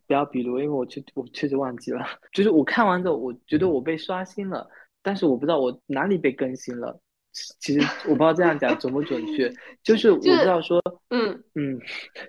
[0.06, 4.68] 不要比如，因为我确我确实忘记了， 就是我看完之后，我觉得我被刷新了，
[5.02, 7.00] 但是我不知道我哪里被更新了。
[7.60, 9.50] 其实我不知道这样讲准不准确，
[9.82, 11.78] 就是我就是知道说，嗯，嗯，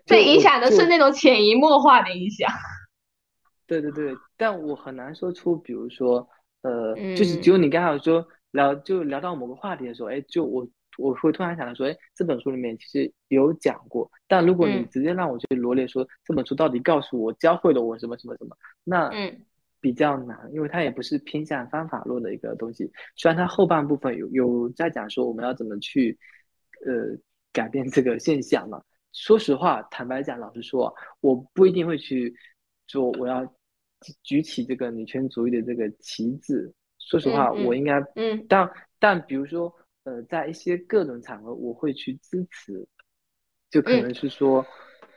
[0.05, 2.49] 就被影响的是那种潜移默化的影响，
[3.67, 6.25] 对对对，但我很难说出，比如说，
[6.61, 10.65] 呃，就是只嗯有你刚好说聊，就聊到某个话题的时候，哎，就我
[10.97, 19.45] 我会突然想到说，哎，这本书里面其实有讲过，但如果你嗯直接让我去罗列说这本书到底告诉我、教会了我什么什么什么，那嗯
[19.79, 22.89] 比较难，因为它也不是偏向方法论的一个东西。
[23.15, 26.17] 虽然它后半部分有有在讲说我们要怎么去，
[26.85, 27.17] 呃，
[27.51, 28.81] 改变这个现象嘛。
[29.11, 32.33] 说实话，坦白讲，老实说，我不一定会去
[32.87, 33.45] 做我要
[34.23, 36.73] 举起这个女权主义的这个旗帜。
[36.97, 38.67] 说实话，嗯嗯我应该，嗯但
[38.97, 39.71] 但比如说，
[40.05, 42.85] 呃，在一些各种场合，我会去支持，
[43.71, 44.65] 就可嗯能是说，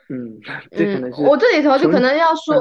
[0.09, 0.39] 嗯，
[0.71, 2.55] 这可嗯，能是我这里头就可能要说，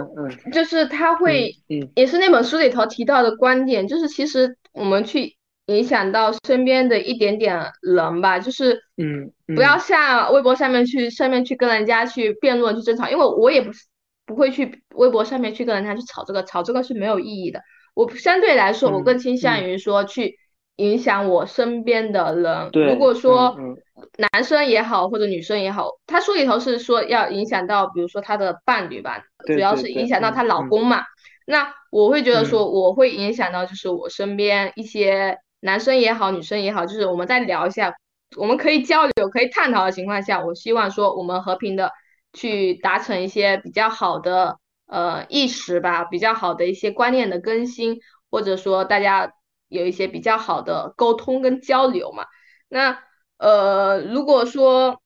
[0.51, 1.51] 就是他会，
[1.95, 9.79] 也是那本书里头提到的观点，就是其实我们去影响到身边的一点点人吧，就是嗯不要嗯。
[9.79, 13.85] 像微博上面去上面去跟人家去辩论去争吵，因为我也不是
[14.25, 17.61] 不会去微博上面去跟人家去吵这个，吵这个是没有意义的。
[17.93, 20.37] 我相对来说，我更嗯倾向嗯，于说去
[20.77, 22.69] 影响我身边的人。
[22.73, 23.77] 如，果说嗯
[24.17, 31.03] 男生也好，或者女生也好，他书里头是说要影响到，比如说他的伴侣吧，主要是影响到她老公嘛。
[31.45, 37.93] 那我会觉得嗯说，我会影响到就是我身边一些男生也好，女生也好，就是我们再聊一下，
[38.35, 41.91] 我们可以交流、可以探讨的情况下，我希望说我们和平的
[42.33, 44.57] 去达成一些比较好的
[44.87, 47.99] 呃意识吧，比较好的一些观念的更新，
[48.29, 49.31] 或者说大家
[49.75, 52.25] 有一些比较好的沟通跟交流嘛。
[52.67, 52.97] 那
[53.37, 55.01] 呃，如果说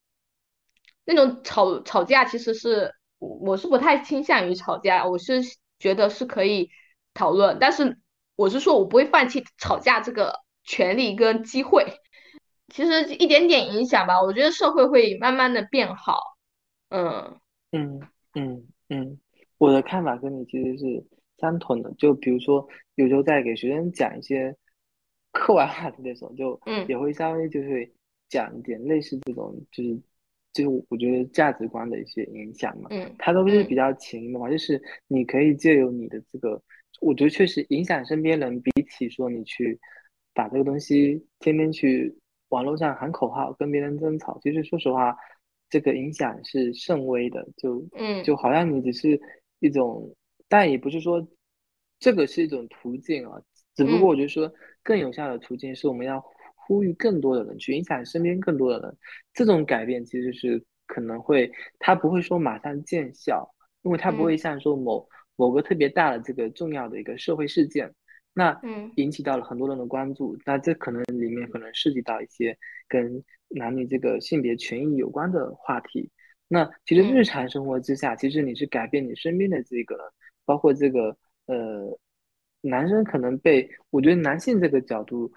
[1.04, 5.42] 那种吵吵架，其实是我是不太倾向于吵架，我是
[5.80, 6.70] 觉得是可以
[7.14, 7.98] 讨论，但是
[8.36, 12.00] 我是说我不会放弃吵架这个权利跟机会。
[12.72, 16.22] 其实一点点影响吧，我觉得社会会慢慢的变好。
[16.90, 17.40] 嗯
[17.72, 18.00] 嗯
[18.36, 19.20] 嗯嗯，
[19.58, 21.04] 我的看法跟你其实是
[21.40, 21.94] 相同的。
[21.98, 24.56] 就比如说，有时候在给学生讲一些
[25.32, 27.92] 课外话题的时候，就嗯也会稍微就是
[28.28, 30.00] 讲一点类似这种，就是
[30.54, 32.90] 就是我觉得价值观的一些影响嘛。
[32.92, 36.62] 嗯它都是比嗯较潜移默化，就是你可以借由你的这个，
[37.02, 39.80] 我觉得确实影响身边人，比起说你去
[40.34, 42.16] 把这个东西天天去
[42.50, 45.16] 网络上喊口号跟别人争吵，其实说实话，
[45.70, 49.22] 这个影响是甚微的，就嗯就好像你只是
[49.60, 50.16] 一种，
[50.50, 51.26] 但也不是说
[52.00, 53.42] 这个是一种途径啊，
[53.76, 54.10] 只不过嗯。
[54.10, 54.52] 我觉得说
[54.84, 56.22] 更有效的途径是我们要
[56.56, 58.98] 呼吁更多的人去影响身边更多的人，
[59.34, 63.50] 这种改变其实是可能会，它不会说马上见效，
[63.84, 64.38] 因为它不会嗯。
[64.38, 67.94] 像说某某个特别大的这个重要的一个社会事件，
[68.34, 68.92] 那嗯。
[68.96, 76.12] 引起到了很多人的关注，那这可能里面可能涉及到一些跟男女这个性别权益有关的话题，
[76.48, 79.96] 那其实日常生活之下，其实你是改变你身边的这个，
[80.50, 81.96] 包括这个呃，
[82.62, 85.32] 男生可能被，我觉得男性这个角度，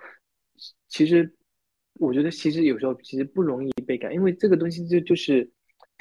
[0.88, 1.30] 其实
[2.00, 5.50] 我觉得其实有时候其实不容易被改，因为这个东西就就是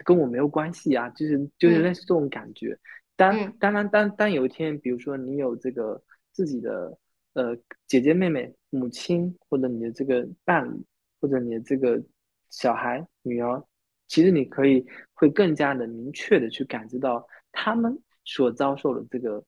[0.06, 2.80] 跟我没有关系啊，就是就是类似这种感觉。
[3.18, 6.02] 当当然当当有一天，比如说你有这个
[6.32, 6.98] 自己的
[7.34, 7.54] 呃
[7.86, 10.82] 姐姐妹妹、母亲，或者你的这个伴侣，
[11.20, 12.02] 或者你的这个
[12.50, 13.62] 小孩、女儿，
[14.08, 19.44] 其实你可以会更加的明确的去感知到他们所遭受的这个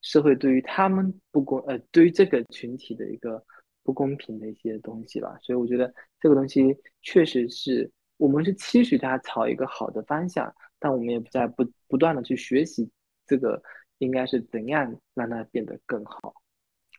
[0.00, 3.42] 社会对于他们不公呃对于这个群体的一个
[3.82, 5.36] 不公平的一些东西吧。
[5.40, 10.52] 所以我觉得这个东西确实是我们是期许它朝一个好的方向。
[10.84, 12.90] 但我们也不在不不断的去学习，
[13.24, 13.62] 这个
[13.98, 16.34] 应该是怎样让它变得更好。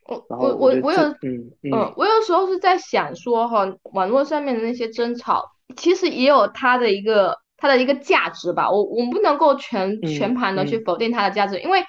[0.06, 8.70] 我我我我有嗯嗯，我有时候是在想说哈，网络上面的那些争吵，其实也有它的一个它的一个价值吧。
[8.70, 11.82] 我我们不能够全全盘的去否定它的价值，因为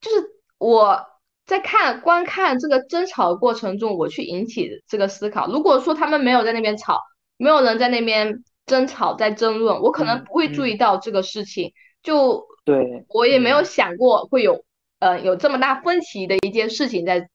[0.00, 0.16] 就是
[0.58, 1.00] 我
[1.46, 5.46] 在看观看这个争吵的过程中，我去引起这个思考。
[5.46, 7.00] 如果说他们没有在那边吵，
[7.36, 8.42] 没有人在那边。
[8.66, 11.72] 争吵在争论，我可能不会注意到这个事情，
[12.04, 14.64] 就对我也没有想过会有
[15.00, 17.28] 呃有这么大分歧的一件事情在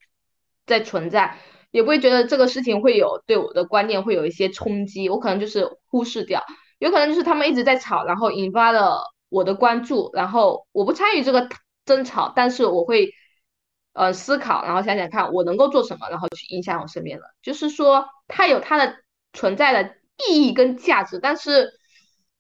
[0.66, 1.36] 在存在，
[1.72, 6.42] 也不会觉得这个事情会有对我的观念会有一些冲击，我可能就是忽视掉，
[6.86, 11.50] 有可能就是他们一直在吵，然后引发了我的关注，然后我不参与这个
[11.86, 13.14] 争吵，但是我会
[13.94, 18.96] 呃思考，然后想想看我能够做什么，然后去影响我身边的，就是说它有它的
[19.34, 19.96] 存在的。
[20.30, 21.74] 意义跟价值，但是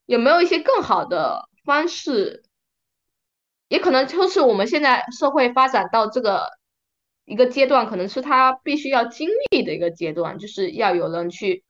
[0.06, 2.46] 有没有一些更好的方式？
[3.68, 6.48] 也可能就是我们现在社会发展到这个
[7.26, 11.66] 一个阶段，可能是他必须要经历的一个阶段，就是要有人去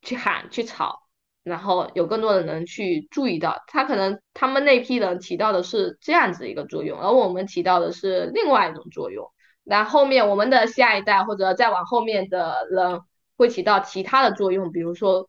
[0.00, 1.02] 去喊、去吵，
[1.50, 3.84] 然后有更多的人去注意到他。
[3.84, 9.30] 可能他们那批人起到的是这样子一个作用，而我们起到的是另外一种作用。
[9.64, 13.00] 那后面我们的下一代或者再往后面的人。
[13.40, 15.26] 会起到其他的作用，比如说，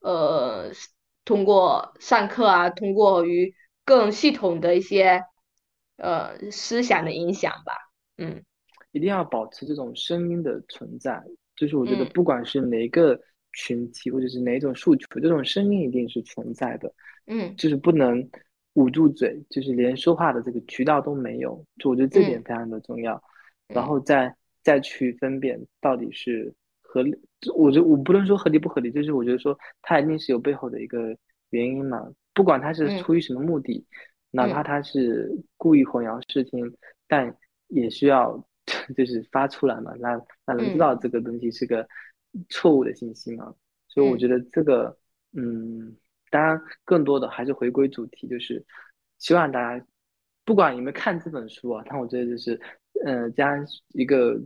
[0.00, 0.70] 呃，
[1.26, 5.20] 通过上课啊，通过于更系统的一些
[5.98, 7.74] 呃思想的影响吧。
[8.16, 8.42] 嗯，
[8.92, 11.22] 一定要保持这种声音的存在，
[11.54, 13.20] 就是我觉得不管是哪个
[13.54, 16.92] 群体或者是哪种诉求，这种声音一定是存在的。
[17.26, 18.28] 嗯，就是不能
[18.74, 21.64] 捂住嘴，就是连说话的这个渠道都没有。
[21.78, 23.22] 就我觉得这点非常的重要，
[23.68, 26.52] 然后再再去分辨到底是。
[26.86, 27.12] 合理，
[27.56, 31.16] 我觉得我不能说合理不合理，就是我觉得说他一定是有背后的一个
[31.50, 33.84] 原因嘛，不管他是出于什么目的，
[34.30, 36.72] 哪怕他是故意混淆视听，
[37.08, 37.36] 但
[37.66, 38.46] 也需要
[38.96, 41.84] 就是发出来嘛，让让人知道这个东西是个
[42.48, 43.54] 错误的信息嘛。
[43.88, 44.98] 所以我觉得这个，
[45.32, 45.96] 嗯，
[46.30, 48.64] 当然更多的还是回归主题，就是
[49.18, 49.86] 希望大家
[50.44, 52.60] 不管有没有看这本书啊，但我觉得就是，
[53.04, 54.40] 呃，将一个。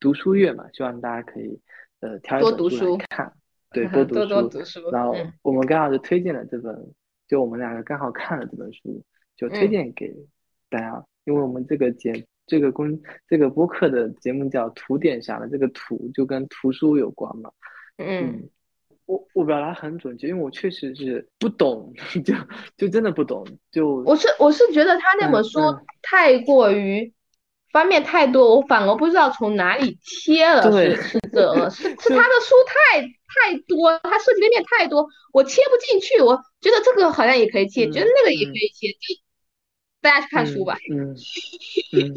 [0.00, 1.60] 读书月嘛，希望大家可以
[1.98, 3.32] 呃挑一本书来看，
[3.72, 4.88] 对， 多读书。
[4.92, 5.12] 然后
[5.42, 6.94] 我们刚好是推荐了这本，
[7.26, 9.04] 就我们两个刚好看了这本书，
[9.34, 10.14] 就推荐给
[10.70, 11.04] 大家。
[11.24, 12.12] 因为我们这个节
[12.48, 17.50] 这个公这个播客的节目叫“图点啥的，这个“图”就跟图书有关嘛。
[17.98, 18.48] 嗯，
[19.06, 21.92] 我我表达很准确，因为我确实是不懂，
[22.24, 22.34] 就
[22.76, 23.46] 就真的不懂。
[23.70, 25.60] 就我是我是觉得他那本书
[26.02, 27.12] 太过于。
[27.70, 36.18] 方面太多，我反而不知道从哪里切了，是是这，是 是他的书太太多，他涉及的面太多，我切不进去。
[36.22, 38.96] 我觉得这个好像也可以切，觉得那个也可以切，就
[40.08, 40.76] 大家去看书吧。
[40.90, 41.14] 嗯
[41.92, 42.14] 嗯，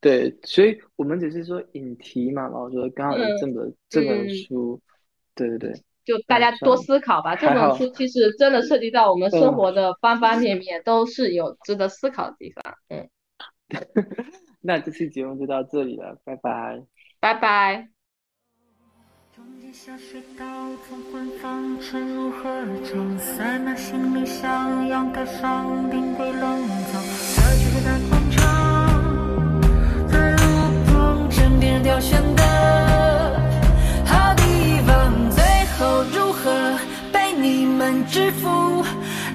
[0.00, 4.80] 对，所以我们只是说引题嘛，然后说刚好有这本这本书，
[5.34, 5.72] 对对对，
[6.04, 7.36] 就大家多思考吧。
[7.36, 12.74] 这本书其实真的涉及到我们生活的方方面面，都是有值得思考的地方。
[12.88, 13.08] 嗯。
[14.62, 16.82] 那这期节目就到这里了，拜拜，
[17.20, 17.88] 拜拜。
[34.06, 35.42] 何地方最
[35.78, 36.78] 后如何
[37.12, 38.84] 被你们制服？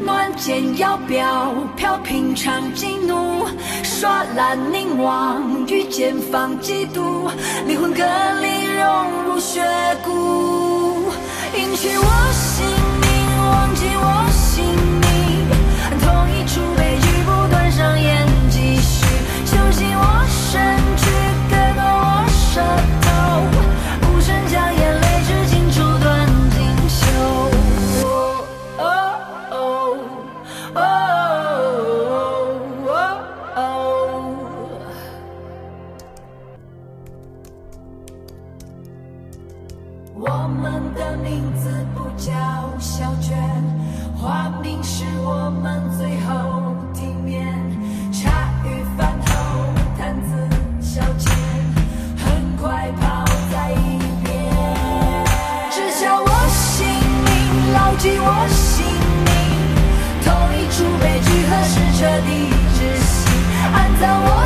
[0.05, 3.45] 乱箭摇标，飘平常激怒，
[3.83, 7.29] 耍烂凝望，与剑放几度，
[7.67, 8.03] 灵魂隔
[8.41, 9.61] 离，融入血
[10.03, 11.11] 骨，
[11.55, 12.31] 引起我
[20.03, 20.59] 我身
[20.97, 21.03] 躯，
[21.49, 22.59] 割断我舌
[64.01, 64.40] 安葬我